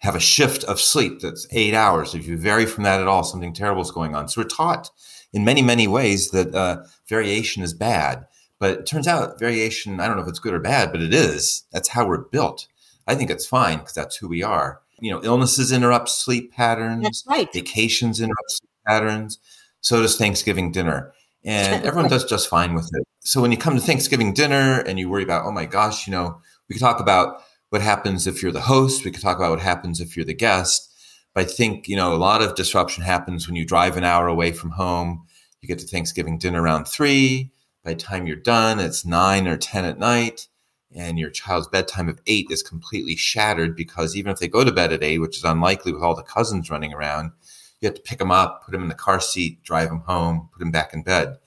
have 0.00 0.14
a 0.14 0.20
shift 0.20 0.64
of 0.64 0.80
sleep 0.80 1.20
that's 1.20 1.46
eight 1.50 1.74
hours. 1.74 2.14
If 2.14 2.26
you 2.26 2.36
vary 2.36 2.66
from 2.66 2.84
that 2.84 3.00
at 3.00 3.08
all, 3.08 3.24
something 3.24 3.54
terrible 3.54 3.82
is 3.82 3.90
going 3.90 4.14
on. 4.14 4.28
So 4.28 4.42
we're 4.42 4.48
taught 4.48 4.90
in 5.32 5.44
many, 5.44 5.62
many 5.62 5.88
ways 5.88 6.30
that 6.30 6.54
uh, 6.54 6.84
variation 7.08 7.62
is 7.62 7.74
bad. 7.74 8.26
But 8.60 8.80
it 8.80 8.86
turns 8.86 9.06
out 9.06 9.38
variation, 9.38 10.00
I 10.00 10.06
don't 10.06 10.16
know 10.16 10.22
if 10.22 10.28
it's 10.28 10.38
good 10.38 10.54
or 10.54 10.60
bad, 10.60 10.92
but 10.92 11.00
it 11.00 11.14
is. 11.14 11.64
That's 11.72 11.88
how 11.88 12.06
we're 12.06 12.18
built. 12.18 12.66
I 13.06 13.14
think 13.14 13.30
it's 13.30 13.46
fine 13.46 13.78
because 13.78 13.94
that's 13.94 14.16
who 14.16 14.28
we 14.28 14.42
are. 14.42 14.80
You 15.00 15.12
know, 15.12 15.22
illnesses 15.22 15.72
interrupt 15.72 16.08
sleep 16.08 16.52
patterns. 16.52 17.04
That's 17.04 17.24
right. 17.26 17.48
Vacations 17.52 18.20
interrupt 18.20 18.50
sleep 18.50 18.70
patterns. 18.86 19.38
So 19.80 20.02
does 20.02 20.16
Thanksgiving 20.16 20.72
dinner. 20.72 21.12
And 21.44 21.84
everyone 21.84 22.10
does 22.10 22.24
just 22.24 22.48
fine 22.48 22.74
with 22.74 22.90
it. 22.92 23.04
So 23.20 23.40
when 23.40 23.52
you 23.52 23.58
come 23.58 23.74
to 23.74 23.80
Thanksgiving 23.80 24.34
dinner 24.34 24.80
and 24.80 24.98
you 24.98 25.08
worry 25.08 25.22
about, 25.22 25.44
oh 25.44 25.52
my 25.52 25.66
gosh, 25.66 26.06
you 26.06 26.10
know, 26.12 26.40
we 26.68 26.74
could 26.74 26.80
talk 26.80 27.00
about 27.00 27.42
what 27.70 27.82
happens 27.82 28.26
if 28.26 28.42
you're 28.42 28.52
the 28.52 28.60
host. 28.60 29.04
We 29.04 29.10
could 29.10 29.22
talk 29.22 29.36
about 29.36 29.50
what 29.50 29.60
happens 29.60 30.00
if 30.00 30.16
you're 30.16 30.26
the 30.26 30.34
guest. 30.34 30.92
But 31.34 31.44
I 31.44 31.48
think, 31.48 31.88
you 31.88 31.96
know, 31.96 32.14
a 32.14 32.16
lot 32.16 32.42
of 32.42 32.54
disruption 32.54 33.04
happens 33.04 33.46
when 33.46 33.56
you 33.56 33.64
drive 33.64 33.96
an 33.96 34.04
hour 34.04 34.26
away 34.26 34.52
from 34.52 34.70
home. 34.70 35.24
You 35.60 35.68
get 35.68 35.78
to 35.80 35.86
Thanksgiving 35.86 36.38
dinner 36.38 36.62
around 36.62 36.86
three. 36.86 37.52
By 37.84 37.94
the 37.94 38.00
time 38.00 38.26
you're 38.26 38.36
done, 38.36 38.80
it's 38.80 39.04
nine 39.04 39.46
or 39.46 39.56
10 39.56 39.84
at 39.84 39.98
night. 39.98 40.48
And 40.94 41.18
your 41.18 41.30
child's 41.30 41.68
bedtime 41.68 42.08
of 42.08 42.20
eight 42.26 42.46
is 42.50 42.62
completely 42.62 43.14
shattered 43.14 43.76
because 43.76 44.16
even 44.16 44.32
if 44.32 44.38
they 44.38 44.48
go 44.48 44.64
to 44.64 44.72
bed 44.72 44.92
at 44.92 45.02
eight, 45.02 45.18
which 45.18 45.36
is 45.36 45.44
unlikely 45.44 45.92
with 45.92 46.02
all 46.02 46.14
the 46.14 46.22
cousins 46.22 46.70
running 46.70 46.94
around, 46.94 47.32
you 47.80 47.86
have 47.86 47.94
to 47.94 48.02
pick 48.02 48.18
them 48.18 48.30
up, 48.30 48.64
put 48.64 48.72
them 48.72 48.82
in 48.82 48.88
the 48.88 48.94
car 48.94 49.20
seat, 49.20 49.62
drive 49.62 49.88
them 49.88 50.00
home, 50.00 50.48
put 50.52 50.58
them 50.58 50.70
back 50.70 50.92
in 50.92 51.02
bed. 51.02 51.38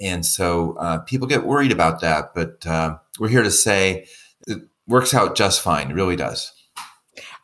And 0.00 0.24
so 0.24 0.76
uh, 0.78 0.98
people 0.98 1.26
get 1.26 1.44
worried 1.44 1.72
about 1.72 2.00
that. 2.00 2.34
But 2.34 2.66
uh, 2.66 2.98
we're 3.18 3.28
here 3.28 3.42
to 3.42 3.50
say 3.50 4.06
it 4.46 4.62
works 4.86 5.14
out 5.14 5.36
just 5.36 5.60
fine. 5.60 5.90
It 5.90 5.94
really 5.94 6.16
does. 6.16 6.52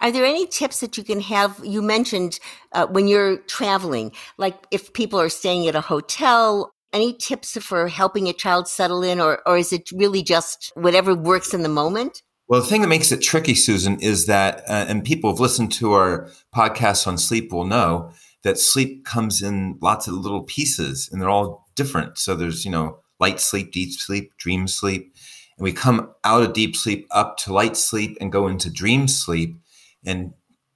Are 0.01 0.11
there 0.11 0.25
any 0.25 0.47
tips 0.47 0.81
that 0.81 0.97
you 0.99 1.05
can 1.05 1.21
have? 1.21 1.61
You 1.65 1.83
mentioned 1.83 2.39
uh, 2.73 2.87
when 2.87 3.09
you're 3.09 3.39
traveling, 3.39 4.13
like 4.37 4.57
if 4.71 4.93
people 4.93 5.21
are 5.21 5.29
staying 5.29 5.67
at 5.69 5.75
a 5.75 5.81
hotel, 5.81 6.71
any 6.93 7.13
tips 7.15 7.57
for 7.63 7.89
helping 7.89 8.29
a 8.29 8.33
child 8.33 8.69
settle 8.69 9.03
in, 9.03 9.21
or, 9.21 9.47
or 9.47 9.59
is 9.59 9.73
it 9.73 9.91
really 9.93 10.23
just 10.23 10.73
whatever 10.75 11.15
works 11.15 11.55
in 11.55 11.63
the 11.63 11.69
moment? 11.69 12.23
Well, 12.49 12.61
the 12.61 12.67
thing 12.67 12.83
that 12.83 12.89
makes 12.89 13.11
it 13.11 13.23
tricky, 13.23 13.55
Susan, 13.55 13.99
is 14.01 14.27
that, 14.27 14.59
uh, 14.69 14.87
and 14.89 15.05
people 15.05 15.31
have 15.31 15.41
listened 15.41 15.73
to 15.73 15.93
our 15.95 16.31
podcast 16.55 17.07
on 17.07 17.19
sleep 17.19 17.51
will 17.53 17.65
know 17.65 18.13
that 18.45 18.59
sleep 18.59 19.05
comes 19.05 19.43
in 19.43 19.79
lots 19.83 20.07
of 20.07 20.15
little 20.15 20.45
pieces 20.45 21.09
and 21.11 21.21
they're 21.21 21.29
all 21.29 21.67
different. 21.75 22.19
So 22.19 22.37
there's, 22.37 22.65
you 22.65 22.71
know, 22.71 23.01
light 23.19 23.41
sleep, 23.41 23.73
deep 23.73 23.93
sleep, 23.93 24.37
dream 24.37 24.69
sleep. 24.69 25.13
And 25.59 25.65
we 25.65 25.73
come 25.73 26.13
out 26.23 26.45
of 26.45 26.53
deep 26.53 26.77
sleep 26.77 27.09
up 27.11 27.37
to 27.39 27.53
light 27.53 27.77
sleep 27.77 28.17
and 28.21 28.31
go 28.31 28.47
into 28.47 28.71
dream 28.71 29.09
sleep. 29.09 29.57
And 30.05 30.33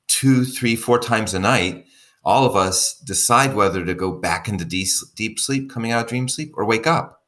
two, 0.09 0.44
three, 0.44 0.74
four 0.74 0.98
times 0.98 1.35
a 1.35 1.38
night, 1.38 1.85
all 2.24 2.44
of 2.44 2.56
us 2.56 2.98
decide 2.98 3.54
whether 3.54 3.85
to 3.85 3.94
go 3.94 4.11
back 4.11 4.48
into 4.48 4.64
deep, 4.64 4.88
deep 5.14 5.38
sleep, 5.38 5.70
coming 5.70 5.92
out 5.92 6.02
of 6.02 6.09
dream 6.09 6.28
sleep, 6.28 6.52
or 6.56 6.64
wake 6.64 6.87
up. 6.88 7.22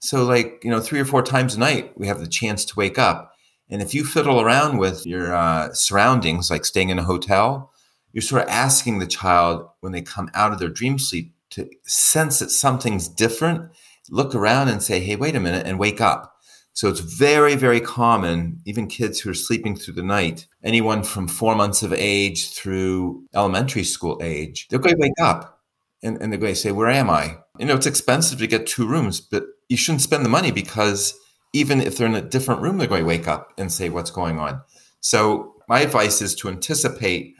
So, 0.00 0.24
like, 0.24 0.60
you 0.64 0.70
know, 0.70 0.80
three 0.80 1.00
or 1.00 1.04
four 1.04 1.22
times 1.22 1.54
a 1.54 1.58
night, 1.58 1.92
we 1.96 2.06
have 2.06 2.20
the 2.20 2.26
chance 2.26 2.64
to 2.66 2.74
wake 2.76 2.98
up. 2.98 3.32
And 3.68 3.82
if 3.82 3.94
you 3.94 4.04
fiddle 4.04 4.40
around 4.40 4.78
with 4.78 5.04
your 5.06 5.34
uh, 5.34 5.72
surroundings, 5.72 6.50
like 6.50 6.64
staying 6.64 6.90
in 6.90 6.98
a 6.98 7.04
hotel, 7.04 7.72
you're 8.12 8.22
sort 8.22 8.42
of 8.42 8.48
asking 8.48 8.98
the 8.98 9.06
child 9.06 9.68
when 9.80 9.92
they 9.92 10.02
come 10.02 10.30
out 10.34 10.52
of 10.52 10.58
their 10.58 10.68
dream 10.68 10.98
sleep 10.98 11.34
to 11.50 11.68
sense 11.84 12.38
that 12.38 12.50
something's 12.50 13.08
different, 13.08 13.70
look 14.10 14.34
around 14.34 14.68
and 14.68 14.82
say, 14.82 15.00
hey, 15.00 15.16
wait 15.16 15.36
a 15.36 15.40
minute, 15.40 15.66
and 15.66 15.78
wake 15.78 16.00
up. 16.00 16.36
So 16.72 16.88
it's 16.88 17.00
very, 17.00 17.54
very 17.54 17.80
common, 17.80 18.60
even 18.66 18.86
kids 18.86 19.18
who 19.18 19.30
are 19.30 19.34
sleeping 19.34 19.76
through 19.76 19.94
the 19.94 20.02
night, 20.02 20.46
anyone 20.62 21.02
from 21.02 21.26
four 21.26 21.54
months 21.54 21.82
of 21.82 21.92
age 21.92 22.52
through 22.52 23.24
elementary 23.34 23.84
school 23.84 24.20
age, 24.22 24.66
they're 24.68 24.78
going 24.78 24.94
to 24.94 25.00
wake 25.00 25.20
up 25.20 25.62
and, 26.02 26.20
and 26.20 26.30
they're 26.30 26.38
going 26.38 26.52
to 26.52 26.60
say, 26.60 26.72
Where 26.72 26.90
am 26.90 27.08
I? 27.08 27.38
You 27.58 27.64
know, 27.64 27.76
it's 27.76 27.86
expensive 27.86 28.38
to 28.40 28.46
get 28.46 28.66
two 28.66 28.86
rooms, 28.86 29.20
but 29.20 29.44
you 29.68 29.78
shouldn't 29.78 30.02
spend 30.02 30.24
the 30.24 30.28
money 30.28 30.50
because 30.50 31.18
even 31.56 31.80
if 31.80 31.96
they're 31.96 32.06
in 32.06 32.14
a 32.14 32.20
different 32.20 32.60
room, 32.60 32.76
they're 32.76 32.86
going 32.86 33.02
to 33.02 33.08
wake 33.08 33.26
up 33.26 33.52
and 33.56 33.72
say, 33.72 33.88
What's 33.88 34.10
going 34.10 34.38
on? 34.38 34.60
So 35.00 35.54
my 35.68 35.80
advice 35.80 36.20
is 36.20 36.34
to 36.36 36.48
anticipate 36.48 37.34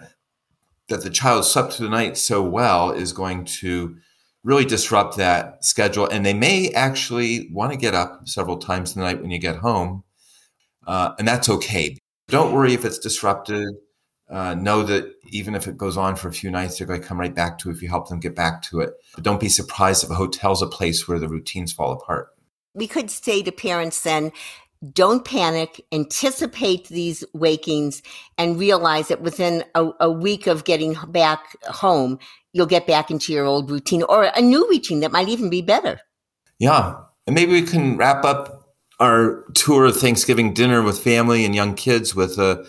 that 0.89 1.03
the 1.03 1.11
child 1.11 1.45
slept 1.45 1.75
through 1.75 1.89
the 1.89 1.97
night 1.97 2.17
so 2.17 2.43
well 2.43 2.91
is 2.93 3.13
going 3.13 3.45
to 3.45 3.97
really 4.43 4.65
disrupt 4.65 5.17
that 5.17 5.65
schedule. 5.65 6.09
And 6.09 6.25
they 6.25 6.33
may 6.33 6.71
actually 6.71 7.51
want 7.53 7.73
to 7.73 7.79
get 7.79 7.95
up 7.95 8.27
several 8.27 8.57
times 8.57 8.95
in 8.95 9.01
the 9.01 9.07
night 9.07 9.21
when 9.21 9.31
you 9.31 9.39
get 9.39 9.57
home. 9.57 10.05
Uh, 10.87 11.15
and 11.19 11.27
that's 11.27 11.49
okay. 11.49 11.99
Don't 12.29 12.55
worry 12.55 12.73
if 12.73 12.85
it's 12.85 12.99
disrupted. 12.99 13.69
Uh, 14.31 14.55
know 14.55 14.83
that 14.83 15.13
even 15.29 15.55
if 15.55 15.69
it 15.69 15.77
goes 15.77 15.97
on 15.97 16.17
for 16.17 16.29
a 16.29 16.33
few 16.33 16.51
nights, 16.51 16.79
they're 16.79 16.87
going 16.87 17.01
to 17.01 17.07
come 17.07 17.21
right 17.21 17.35
back 17.35 17.59
to 17.59 17.69
it 17.69 17.75
if 17.75 17.83
you 17.83 17.89
help 17.89 18.09
them 18.09 18.21
get 18.21 18.35
back 18.35 18.63
to 18.63 18.81
it. 18.81 18.95
But 19.15 19.25
don't 19.25 19.41
be 19.41 19.49
surprised 19.49 20.05
if 20.05 20.11
a 20.11 20.15
hotel's 20.15 20.63
a 20.63 20.67
place 20.67 21.07
where 21.07 21.19
the 21.19 21.29
routines 21.29 21.73
fall 21.73 21.93
apart. 21.93 22.29
We 22.77 22.87
could 22.87 23.11
say 23.11 23.43
to 23.43 23.51
parents 23.51 24.03
then, 24.03 24.33
don't 24.93 25.25
panic, 25.25 25.85
anticipate 25.91 26.89
these 26.89 27.25
wakings, 27.33 28.03
and 28.37 28.59
realize 28.59 29.09
that 29.09 29.23
within 29.23 29.65
a, 29.75 29.91
a, 30.01 30.11
week 30.11 30.47
of 30.47 30.65
getting 30.65 30.97
back 31.09 31.57
home, 31.65 32.19
you'll 32.53 32.67
get 32.67 32.87
back 32.87 33.11
into 33.11 33.33
your 33.33 33.47
old 33.47 33.71
routine 33.71 34.03
or 34.03 34.25
a 34.25 34.41
new 34.43 34.69
routine 34.69 35.01
that 35.01 35.13
might 35.13 35.29
even 35.29 35.49
be 35.49 35.63
better. 35.63 36.01
Yeah. 36.59 36.97
And 37.27 37.35
maybe 37.35 37.53
we 37.53 37.63
can 37.63 37.97
wrap 37.97 38.25
up 38.25 38.75
our 39.01 39.45
tour 39.55 39.87
of 39.87 39.97
Thanksgiving 39.97 40.55
dinner 40.55 40.83
with 40.83 40.99
family 40.99 41.45
and 41.45 41.55
young 41.55 41.75
kids 41.75 42.15
with 42.15 42.39
a 42.39 42.67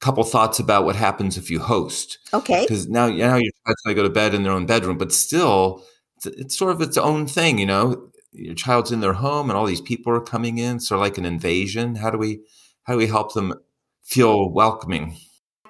couple 0.00 0.24
thoughts 0.24 0.58
about 0.58 0.84
what 0.84 0.94
happens 0.94 1.36
if 1.36 1.50
you 1.50 1.58
host. 1.58 2.18
Okay. 2.32 2.62
Because 2.62 2.86
now, 2.86 3.08
now 3.08 3.36
your 3.36 3.52
child's 3.64 3.82
going 3.82 3.94
to 3.96 4.02
go 4.02 4.02
to 4.02 4.10
bed 4.10 4.34
in 4.34 4.42
their 4.42 4.52
own 4.52 4.66
bedroom, 4.66 4.98
but 4.98 5.12
still, 5.12 5.82
it's, 6.16 6.26
it's 6.26 6.56
sort 6.56 6.72
of 6.72 6.82
its 6.82 6.98
own 6.98 7.26
thing, 7.26 7.58
you 7.58 7.66
know 7.66 8.10
your 8.36 8.54
child's 8.54 8.92
in 8.92 9.00
their 9.00 9.14
home 9.14 9.50
and 9.50 9.56
all 9.56 9.66
these 9.66 9.80
people 9.80 10.12
are 10.12 10.20
coming 10.20 10.58
in. 10.58 10.80
Sort 10.80 10.98
of 10.98 11.02
like 11.02 11.18
an 11.18 11.24
invasion 11.24 11.96
how 11.96 12.10
do 12.10 12.18
we 12.18 12.40
how 12.84 12.92
do 12.94 12.98
we 12.98 13.06
help 13.06 13.34
them 13.34 13.54
feel 14.02 14.50
welcoming 14.52 15.16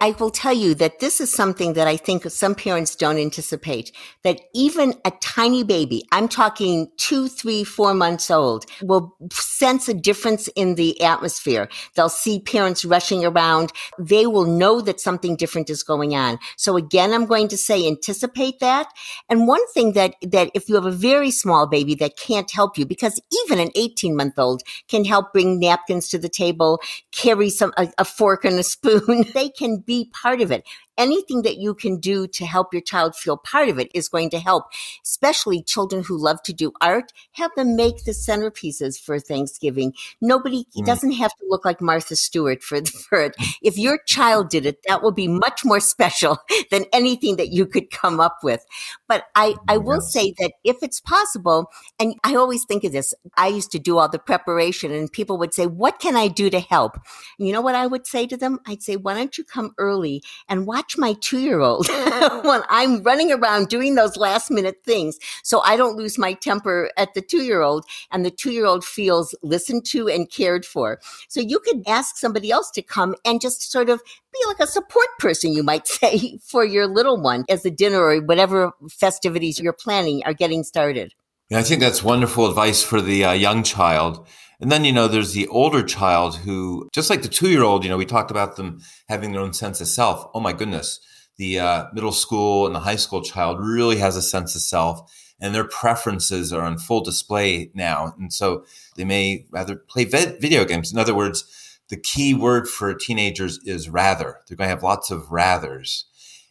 I 0.00 0.10
will 0.18 0.30
tell 0.30 0.52
you 0.52 0.74
that 0.76 1.00
this 1.00 1.20
is 1.20 1.32
something 1.32 1.74
that 1.74 1.86
I 1.86 1.96
think 1.96 2.24
some 2.30 2.54
parents 2.54 2.94
don't 2.96 3.18
anticipate 3.18 3.92
that 4.24 4.40
even 4.54 4.94
a 5.04 5.12
tiny 5.20 5.64
baby, 5.64 6.04
I'm 6.12 6.28
talking 6.28 6.88
two, 6.96 7.28
three, 7.28 7.64
four 7.64 7.94
months 7.94 8.30
old, 8.30 8.66
will 8.82 9.14
sense 9.30 9.88
a 9.88 9.94
difference 9.94 10.48
in 10.56 10.74
the 10.74 11.00
atmosphere. 11.02 11.68
They'll 11.94 12.08
see 12.08 12.40
parents 12.40 12.84
rushing 12.84 13.24
around. 13.24 13.72
They 13.98 14.26
will 14.26 14.44
know 14.44 14.80
that 14.80 15.00
something 15.00 15.36
different 15.36 15.70
is 15.70 15.82
going 15.82 16.14
on. 16.14 16.38
So 16.56 16.76
again, 16.76 17.12
I'm 17.12 17.26
going 17.26 17.48
to 17.48 17.56
say 17.56 17.86
anticipate 17.86 18.60
that. 18.60 18.88
And 19.28 19.46
one 19.46 19.66
thing 19.72 19.92
that, 19.92 20.14
that 20.22 20.50
if 20.54 20.68
you 20.68 20.74
have 20.74 20.86
a 20.86 20.90
very 20.90 21.30
small 21.30 21.66
baby 21.66 21.94
that 21.96 22.16
can't 22.16 22.50
help 22.50 22.76
you, 22.78 22.86
because 22.86 23.20
even 23.44 23.58
an 23.58 23.70
18 23.74 24.16
month 24.16 24.38
old 24.38 24.62
can 24.88 25.04
help 25.04 25.32
bring 25.32 25.58
napkins 25.60 26.08
to 26.08 26.18
the 26.18 26.28
table, 26.28 26.80
carry 27.12 27.50
some, 27.50 27.72
a, 27.76 27.88
a 27.98 28.04
fork 28.04 28.44
and 28.44 28.58
a 28.58 28.62
spoon. 28.62 29.24
they 29.34 29.48
can 29.48 29.78
be 29.86 30.10
part 30.12 30.40
of 30.40 30.50
it 30.50 30.64
anything 30.98 31.42
that 31.42 31.58
you 31.58 31.74
can 31.74 31.98
do 31.98 32.26
to 32.28 32.46
help 32.46 32.72
your 32.72 32.82
child 32.82 33.14
feel 33.14 33.36
part 33.36 33.68
of 33.68 33.78
it 33.78 33.90
is 33.94 34.08
going 34.08 34.30
to 34.30 34.38
help, 34.38 34.64
especially 35.04 35.62
children 35.62 36.04
who 36.04 36.16
love 36.16 36.42
to 36.42 36.52
do 36.52 36.72
art. 36.80 37.12
Have 37.32 37.50
them 37.56 37.76
make 37.76 38.04
the 38.04 38.12
centerpieces 38.12 39.00
for 39.00 39.18
Thanksgiving. 39.18 39.94
Nobody 40.20 40.66
mm. 40.76 40.84
doesn't 40.84 41.12
have 41.12 41.32
to 41.36 41.46
look 41.48 41.64
like 41.64 41.80
Martha 41.80 42.16
Stewart 42.16 42.62
for, 42.62 42.84
for 42.84 43.22
it. 43.22 43.36
If 43.62 43.78
your 43.78 43.98
child 44.06 44.50
did 44.50 44.66
it, 44.66 44.78
that 44.86 45.02
will 45.02 45.12
be 45.12 45.28
much 45.28 45.64
more 45.64 45.80
special 45.80 46.38
than 46.70 46.84
anything 46.92 47.36
that 47.36 47.48
you 47.48 47.66
could 47.66 47.90
come 47.90 48.20
up 48.20 48.38
with. 48.42 48.64
But 49.08 49.24
I, 49.34 49.56
I 49.68 49.78
will 49.78 50.00
say 50.00 50.34
that 50.38 50.52
if 50.64 50.76
it's 50.82 51.00
possible, 51.00 51.70
and 51.98 52.14
I 52.24 52.34
always 52.34 52.64
think 52.64 52.84
of 52.84 52.92
this, 52.92 53.14
I 53.36 53.48
used 53.48 53.72
to 53.72 53.78
do 53.78 53.98
all 53.98 54.08
the 54.08 54.18
preparation 54.18 54.92
and 54.92 55.10
people 55.10 55.38
would 55.38 55.54
say, 55.54 55.66
what 55.66 55.98
can 55.98 56.16
I 56.16 56.28
do 56.28 56.50
to 56.50 56.60
help? 56.60 56.98
You 57.38 57.52
know 57.52 57.60
what 57.60 57.74
I 57.74 57.86
would 57.86 58.06
say 58.06 58.26
to 58.26 58.36
them? 58.36 58.60
I'd 58.66 58.82
say, 58.82 58.96
why 58.96 59.14
don't 59.14 59.36
you 59.36 59.44
come 59.44 59.72
early 59.78 60.22
and 60.48 60.66
watch 60.66 60.85
my 60.96 61.14
two 61.20 61.38
year 61.38 61.60
old 61.60 61.88
when 62.42 62.62
I'm 62.68 63.02
running 63.02 63.32
around 63.32 63.68
doing 63.68 63.94
those 63.94 64.16
last 64.16 64.50
minute 64.50 64.82
things 64.84 65.18
so 65.42 65.60
I 65.60 65.76
don't 65.76 65.96
lose 65.96 66.18
my 66.18 66.32
temper 66.34 66.90
at 66.96 67.14
the 67.14 67.20
two 67.20 67.42
year 67.42 67.62
old 67.62 67.84
and 68.10 68.24
the 68.24 68.30
two 68.30 68.52
year 68.52 68.66
old 68.66 68.84
feels 68.84 69.34
listened 69.42 69.84
to 69.86 70.08
and 70.08 70.30
cared 70.30 70.64
for. 70.64 71.00
So 71.28 71.40
you 71.40 71.58
could 71.60 71.82
ask 71.86 72.16
somebody 72.16 72.50
else 72.50 72.70
to 72.72 72.82
come 72.82 73.14
and 73.24 73.40
just 73.40 73.70
sort 73.70 73.90
of 73.90 74.02
be 74.32 74.46
like 74.46 74.60
a 74.60 74.66
support 74.66 75.08
person, 75.18 75.52
you 75.52 75.62
might 75.62 75.86
say, 75.88 76.38
for 76.42 76.64
your 76.64 76.86
little 76.86 77.20
one 77.20 77.44
as 77.48 77.62
the 77.62 77.70
dinner 77.70 78.00
or 78.00 78.20
whatever 78.20 78.72
festivities 78.90 79.58
you're 79.60 79.72
planning 79.72 80.22
are 80.24 80.34
getting 80.34 80.62
started. 80.62 81.14
Yeah, 81.48 81.60
I 81.60 81.62
think 81.62 81.80
that's 81.80 82.02
wonderful 82.02 82.48
advice 82.48 82.82
for 82.82 83.00
the 83.00 83.24
uh, 83.24 83.32
young 83.32 83.62
child. 83.62 84.26
And 84.60 84.72
then, 84.72 84.84
you 84.84 84.92
know, 84.92 85.06
there's 85.06 85.32
the 85.32 85.48
older 85.48 85.82
child 85.82 86.36
who, 86.36 86.88
just 86.92 87.10
like 87.10 87.22
the 87.22 87.28
two 87.28 87.50
year 87.50 87.62
old, 87.62 87.84
you 87.84 87.90
know, 87.90 87.96
we 87.96 88.06
talked 88.06 88.30
about 88.30 88.56
them 88.56 88.80
having 89.08 89.32
their 89.32 89.42
own 89.42 89.52
sense 89.52 89.80
of 89.80 89.88
self. 89.88 90.30
Oh 90.34 90.40
my 90.40 90.52
goodness. 90.52 91.00
The 91.36 91.58
uh, 91.58 91.84
middle 91.92 92.12
school 92.12 92.66
and 92.66 92.74
the 92.74 92.80
high 92.80 92.96
school 92.96 93.20
child 93.20 93.58
really 93.60 93.98
has 93.98 94.16
a 94.16 94.22
sense 94.22 94.54
of 94.54 94.62
self 94.62 95.12
and 95.40 95.54
their 95.54 95.68
preferences 95.68 96.52
are 96.52 96.62
on 96.62 96.78
full 96.78 97.02
display 97.02 97.70
now. 97.74 98.14
And 98.18 98.32
so 98.32 98.64
they 98.96 99.04
may 99.04 99.46
rather 99.50 99.76
play 99.76 100.04
video 100.04 100.64
games. 100.64 100.92
In 100.92 100.98
other 100.98 101.14
words, 101.14 101.44
the 101.88 101.96
key 101.96 102.34
word 102.34 102.68
for 102.68 102.92
teenagers 102.94 103.60
is 103.64 103.88
rather. 103.88 104.40
They're 104.48 104.56
going 104.56 104.68
to 104.68 104.74
have 104.74 104.82
lots 104.82 105.10
of 105.10 105.26
rathers. 105.26 106.04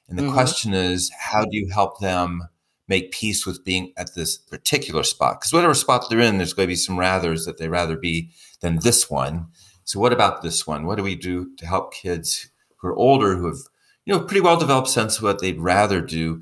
And 0.08 0.18
the 0.18 0.24
mm-hmm. 0.24 0.34
question 0.34 0.74
is, 0.74 1.12
how 1.20 1.44
do 1.44 1.50
you 1.52 1.70
help 1.74 2.00
them 2.00 2.44
make 2.88 3.12
peace 3.12 3.46
with 3.46 3.64
being 3.64 3.94
at 3.98 4.14
this 4.16 4.38
particular 4.38 5.04
spot. 5.04 5.40
Because 5.40 5.54
whatever 5.54 5.74
spot 5.74 6.06
they're 6.10 6.20
in, 6.20 6.38
there's 6.38 6.54
going 6.54 6.68
to 6.68 6.72
be 6.72 6.76
some 6.76 6.98
rathers 6.98 7.46
that 7.46 7.58
they 7.58 7.68
rather 7.68 7.98
be 7.98 8.32
than 8.62 8.80
this 8.80 9.10
one. 9.10 9.48
So 9.84 10.00
what 10.00 10.14
about 10.14 10.42
this 10.42 10.66
one? 10.66 10.86
What 10.86 10.96
do 10.96 11.04
we 11.04 11.16
do 11.16 11.56
to 11.58 11.66
help 11.66 11.94
kids 11.94 12.50
who 12.78 12.88
are 12.88 12.96
older, 12.96 13.36
who 13.36 13.48
have 13.48 13.60
you 14.06 14.14
know 14.14 14.22
pretty 14.22 14.42
well 14.42 14.58
developed 14.58 14.90
sense 14.90 15.18
of 15.18 15.24
what 15.24 15.40
they'd 15.40 15.60
rather 15.60 16.02
do, 16.02 16.42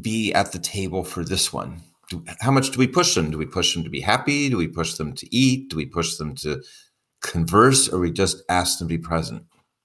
be 0.00 0.32
at 0.32 0.52
the 0.52 0.58
table 0.58 1.04
for 1.04 1.24
this 1.24 1.52
one? 1.52 1.82
Do, 2.08 2.24
how 2.40 2.50
much 2.50 2.70
do 2.70 2.78
we 2.78 2.86
push 2.86 3.14
them? 3.14 3.30
Do 3.30 3.38
we 3.38 3.46
push 3.46 3.74
them 3.74 3.84
to 3.84 3.90
be 3.90 4.00
happy? 4.00 4.48
Do 4.48 4.56
we 4.56 4.68
push 4.68 4.94
them 4.94 5.14
to 5.14 5.34
eat? 5.34 5.70
Do 5.70 5.76
we 5.76 5.86
push 5.86 6.16
them 6.16 6.34
to 6.36 6.62
converse, 7.22 7.88
or 7.88 7.98
we 8.00 8.10
just 8.10 8.42
ask 8.48 8.78
them 8.78 8.88
to 8.88 8.94
be 8.94 9.02
present? 9.02 9.44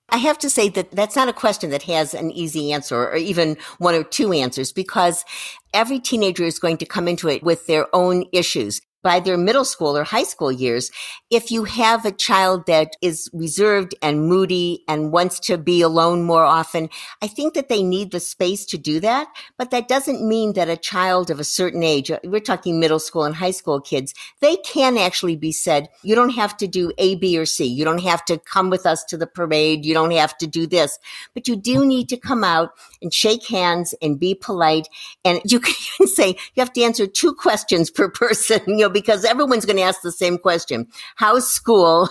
I 0.09 0.17
have 0.17 0.37
to 0.39 0.49
say 0.49 0.69
that 0.69 0.91
that's 0.91 1.15
not 1.15 1.27
a 1.27 1.33
question 1.33 1.69
that 1.71 1.83
has 1.83 2.13
an 2.13 2.31
easy 2.31 2.71
answer 2.71 2.95
or 2.95 3.17
even 3.17 3.57
one 3.77 3.93
or 3.93 4.03
two 4.03 4.31
answers 4.31 4.71
because 4.71 5.25
every 5.73 5.99
teenager 5.99 6.45
is 6.45 6.59
going 6.59 6.77
to 6.77 6.85
come 6.85 7.07
into 7.07 7.27
it 7.27 7.43
with 7.43 7.67
their 7.67 7.93
own 7.93 8.25
issues. 8.31 8.81
By 9.07 9.21
their 9.21 9.37
middle 9.37 9.63
school 9.63 9.97
or 9.97 10.03
high 10.03 10.25
school 10.25 10.51
years. 10.51 10.91
If 11.29 11.49
you 11.49 11.63
have 11.63 12.05
a 12.05 12.11
child 12.11 12.65
that 12.65 12.97
is 13.01 13.29
reserved 13.31 13.95
and 14.01 14.27
moody 14.27 14.83
and 14.85 15.13
wants 15.13 15.39
to 15.47 15.57
be 15.57 15.81
alone 15.81 16.23
more 16.23 16.43
often, 16.43 16.89
I 17.21 17.27
think 17.27 17.53
that 17.53 17.69
they 17.69 17.83
need 17.83 18.11
the 18.11 18.19
space 18.19 18.65
to 18.65 18.77
do 18.77 18.99
that. 18.99 19.29
But 19.57 19.71
that 19.71 19.87
doesn't 19.87 20.27
mean 20.27 20.53
that 20.53 20.67
a 20.67 20.75
child 20.75 21.31
of 21.31 21.39
a 21.39 21.45
certain 21.45 21.83
age, 21.83 22.11
uh, 22.11 22.19
we're 22.25 22.41
talking 22.41 22.81
middle 22.81 22.99
school 22.99 23.23
and 23.23 23.33
high 23.33 23.51
school 23.51 23.79
kids, 23.79 24.13
they 24.41 24.57
can 24.57 24.97
actually 24.97 25.37
be 25.37 25.53
said, 25.53 25.87
you 26.03 26.13
don't 26.13 26.35
have 26.35 26.57
to 26.57 26.67
do 26.67 26.91
A, 26.97 27.15
B, 27.15 27.39
or 27.39 27.45
C. 27.45 27.63
You 27.63 27.85
don't 27.85 28.03
have 28.03 28.25
to 28.25 28.37
come 28.39 28.69
with 28.69 28.85
us 28.85 29.05
to 29.05 29.15
the 29.15 29.25
parade. 29.25 29.85
You 29.85 29.93
don't 29.93 30.11
have 30.11 30.37
to 30.39 30.47
do 30.47 30.67
this, 30.67 30.99
but 31.33 31.47
you 31.47 31.55
do 31.55 31.85
need 31.85 32.09
to 32.09 32.17
come 32.17 32.43
out 32.43 32.71
and 33.01 33.13
shake 33.13 33.47
hands 33.47 33.95
and 34.01 34.19
be 34.19 34.35
polite. 34.35 34.89
And 35.23 35.39
you 35.45 35.61
can 35.61 36.07
say 36.17 36.35
you 36.55 36.59
have 36.59 36.73
to 36.73 36.83
answer 36.83 37.07
two 37.07 37.33
questions 37.33 37.89
per 37.89 38.09
person, 38.17 38.59
you 38.67 38.75
know, 38.79 38.96
because 39.01 39.25
everyone's 39.25 39.65
going 39.65 39.77
to 39.77 39.83
ask 39.83 40.01
the 40.01 40.12
same 40.12 40.38
question. 40.38 40.88
How's 41.15 41.47
school? 41.47 42.10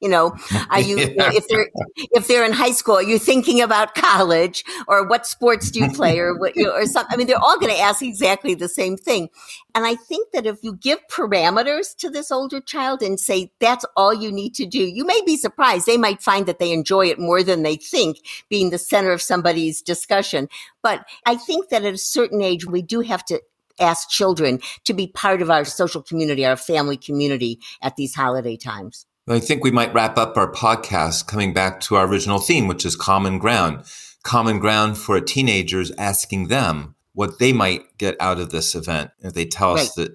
You 0.00 0.08
know, 0.08 0.34
are 0.70 0.80
you, 0.80 0.96
know, 1.14 1.28
if 1.28 1.46
they're 1.48 1.68
if 1.96 2.26
they're 2.26 2.46
in 2.46 2.52
high 2.52 2.70
school, 2.70 2.94
are 2.94 3.02
you 3.02 3.18
thinking 3.18 3.60
about 3.60 3.94
college 3.94 4.64
or 4.88 5.06
what 5.06 5.26
sports 5.26 5.70
do 5.70 5.80
you 5.80 5.90
play 5.90 6.18
or 6.18 6.38
what 6.38 6.54
or 6.56 6.86
something? 6.86 7.12
I 7.12 7.16
mean, 7.18 7.26
they're 7.26 7.36
all 7.36 7.58
going 7.60 7.74
to 7.74 7.78
ask 7.78 8.00
exactly 8.02 8.54
the 8.54 8.66
same 8.66 8.96
thing. 8.96 9.28
And 9.74 9.84
I 9.84 9.96
think 9.96 10.30
that 10.32 10.46
if 10.46 10.56
you 10.62 10.74
give 10.74 11.00
parameters 11.08 11.94
to 11.96 12.08
this 12.08 12.32
older 12.32 12.62
child 12.62 13.02
and 13.02 13.20
say 13.20 13.52
that's 13.60 13.84
all 13.94 14.14
you 14.14 14.32
need 14.32 14.54
to 14.54 14.64
do, 14.64 14.78
you 14.78 15.04
may 15.04 15.20
be 15.26 15.36
surprised. 15.36 15.84
They 15.84 15.98
might 15.98 16.22
find 16.22 16.46
that 16.46 16.58
they 16.58 16.72
enjoy 16.72 17.08
it 17.08 17.18
more 17.18 17.42
than 17.42 17.62
they 17.62 17.76
think, 17.76 18.20
being 18.48 18.70
the 18.70 18.78
center 18.78 19.12
of 19.12 19.20
somebody's 19.20 19.82
discussion. 19.82 20.48
But 20.82 21.06
I 21.26 21.36
think 21.36 21.68
that 21.68 21.84
at 21.84 21.92
a 21.92 21.98
certain 21.98 22.40
age, 22.40 22.64
we 22.64 22.80
do 22.80 23.00
have 23.00 23.22
to 23.26 23.42
ask 23.80 24.08
children 24.08 24.60
to 24.84 24.92
be 24.92 25.08
part 25.08 25.42
of 25.42 25.50
our 25.50 25.64
social 25.64 26.02
community, 26.02 26.44
our 26.44 26.56
family 26.56 26.96
community 26.96 27.58
at 27.82 27.96
these 27.96 28.14
holiday 28.14 28.56
times. 28.56 29.06
I 29.28 29.38
think 29.38 29.62
we 29.62 29.70
might 29.70 29.94
wrap 29.94 30.18
up 30.18 30.36
our 30.36 30.50
podcast 30.50 31.26
coming 31.26 31.52
back 31.52 31.80
to 31.82 31.94
our 31.94 32.06
original 32.06 32.40
theme, 32.40 32.66
which 32.66 32.84
is 32.84 32.96
common 32.96 33.38
ground. 33.38 33.84
Common 34.24 34.58
ground 34.58 34.98
for 34.98 35.20
teenagers 35.20 35.92
asking 35.92 36.48
them 36.48 36.94
what 37.12 37.38
they 37.38 37.52
might 37.52 37.96
get 37.96 38.16
out 38.20 38.40
of 38.40 38.50
this 38.50 38.74
event. 38.74 39.10
If 39.20 39.34
they 39.34 39.44
tell 39.44 39.74
us 39.74 39.94
that 39.94 40.12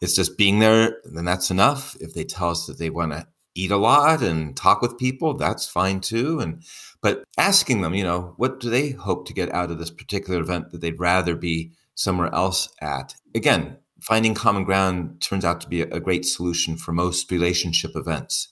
it's 0.00 0.14
just 0.14 0.38
being 0.38 0.60
there, 0.60 0.98
then 1.04 1.24
that's 1.24 1.50
enough. 1.50 1.96
If 2.00 2.14
they 2.14 2.24
tell 2.24 2.50
us 2.50 2.66
that 2.66 2.78
they 2.78 2.90
want 2.90 3.12
to 3.12 3.26
eat 3.54 3.70
a 3.70 3.76
lot 3.76 4.22
and 4.22 4.56
talk 4.56 4.80
with 4.80 4.98
people, 4.98 5.34
that's 5.34 5.66
fine 5.66 6.00
too. 6.00 6.38
And 6.38 6.62
but 7.02 7.24
asking 7.36 7.80
them, 7.80 7.94
you 7.94 8.04
know, 8.04 8.34
what 8.36 8.60
do 8.60 8.70
they 8.70 8.90
hope 8.90 9.26
to 9.26 9.34
get 9.34 9.52
out 9.52 9.70
of 9.70 9.78
this 9.78 9.90
particular 9.90 10.40
event 10.40 10.70
that 10.70 10.80
they'd 10.80 11.00
rather 11.00 11.34
be 11.34 11.72
somewhere 11.98 12.32
else 12.32 12.68
at? 12.80 13.14
Again, 13.34 13.76
finding 14.00 14.34
common 14.34 14.64
ground 14.64 15.20
turns 15.20 15.44
out 15.44 15.60
to 15.60 15.68
be 15.68 15.82
a 15.82 16.00
great 16.00 16.24
solution 16.24 16.76
for 16.76 16.92
most 16.92 17.30
relationship 17.30 17.92
events. 17.94 18.48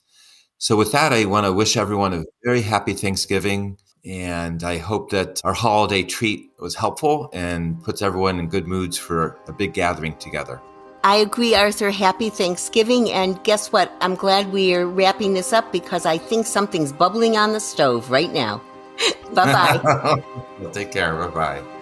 So, 0.59 0.77
with 0.77 0.93
that, 0.93 1.13
I 1.13 1.25
want 1.27 1.47
to 1.47 1.53
wish 1.53 1.77
everyone 1.77 2.13
a 2.13 2.25
very 2.45 2.63
happy 2.63 2.93
Thanksgiving. 2.93 3.79
And 4.05 4.63
I 4.63 4.79
hope 4.79 5.11
that 5.11 5.41
our 5.43 5.53
holiday 5.53 6.03
treat 6.05 6.51
was 6.61 6.77
helpful 6.77 7.29
and 7.33 7.83
puts 7.83 8.03
everyone 8.03 8.39
in 8.39 8.49
good 8.49 8.69
moods 8.69 8.97
for 8.97 9.37
a 9.49 9.53
big 9.53 9.75
gathering 9.75 10.17
together. 10.19 10.61
I 11.03 11.17
agree, 11.17 11.55
Arthur. 11.55 11.91
Happy 11.91 12.31
Thanksgiving. 12.31 13.13
And 13.13 13.43
guess 13.43 13.73
what? 13.73 13.93
I'm 14.01 14.15
glad 14.15 14.53
we 14.53 14.75
are 14.75 14.87
wrapping 14.87 15.35
this 15.35 15.53
up 15.53 15.73
because 15.73 16.07
I 16.07 16.19
think 16.19 16.47
something's 16.47 16.93
bubbling 16.93 17.37
on 17.37 17.53
the 17.53 17.61
stove 17.61 18.11
right 18.11 18.33
now. 18.33 18.63
bye 19.35 19.53
bye. 19.53 20.23
take 20.73 20.93
care. 20.93 21.15
Bye 21.15 21.29
bye. 21.61 21.76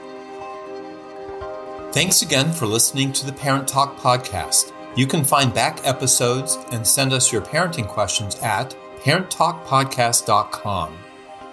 Thanks 1.94 2.22
again 2.22 2.52
for 2.52 2.66
listening 2.66 3.12
to 3.12 3.24
the 3.24 3.32
Parent 3.32 3.68
Talk 3.68 3.96
podcast. 3.96 4.72
You 4.96 5.06
can 5.06 5.22
find 5.22 5.54
back 5.54 5.86
episodes 5.86 6.58
and 6.72 6.84
send 6.84 7.12
us 7.12 7.30
your 7.30 7.40
parenting 7.40 7.86
questions 7.86 8.34
at 8.40 8.76
parenttalkpodcast.com. 8.96 10.98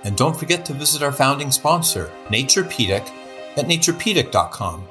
And 0.04 0.17
don't 0.17 0.36
forget 0.36 0.65
to 0.65 0.73
visit 0.73 1.04
our 1.04 1.12
founding 1.12 1.51
sponsor, 1.51 2.12
Naturepedic, 2.30 3.08
at 3.56 3.67
naturepedic.com 3.67 4.88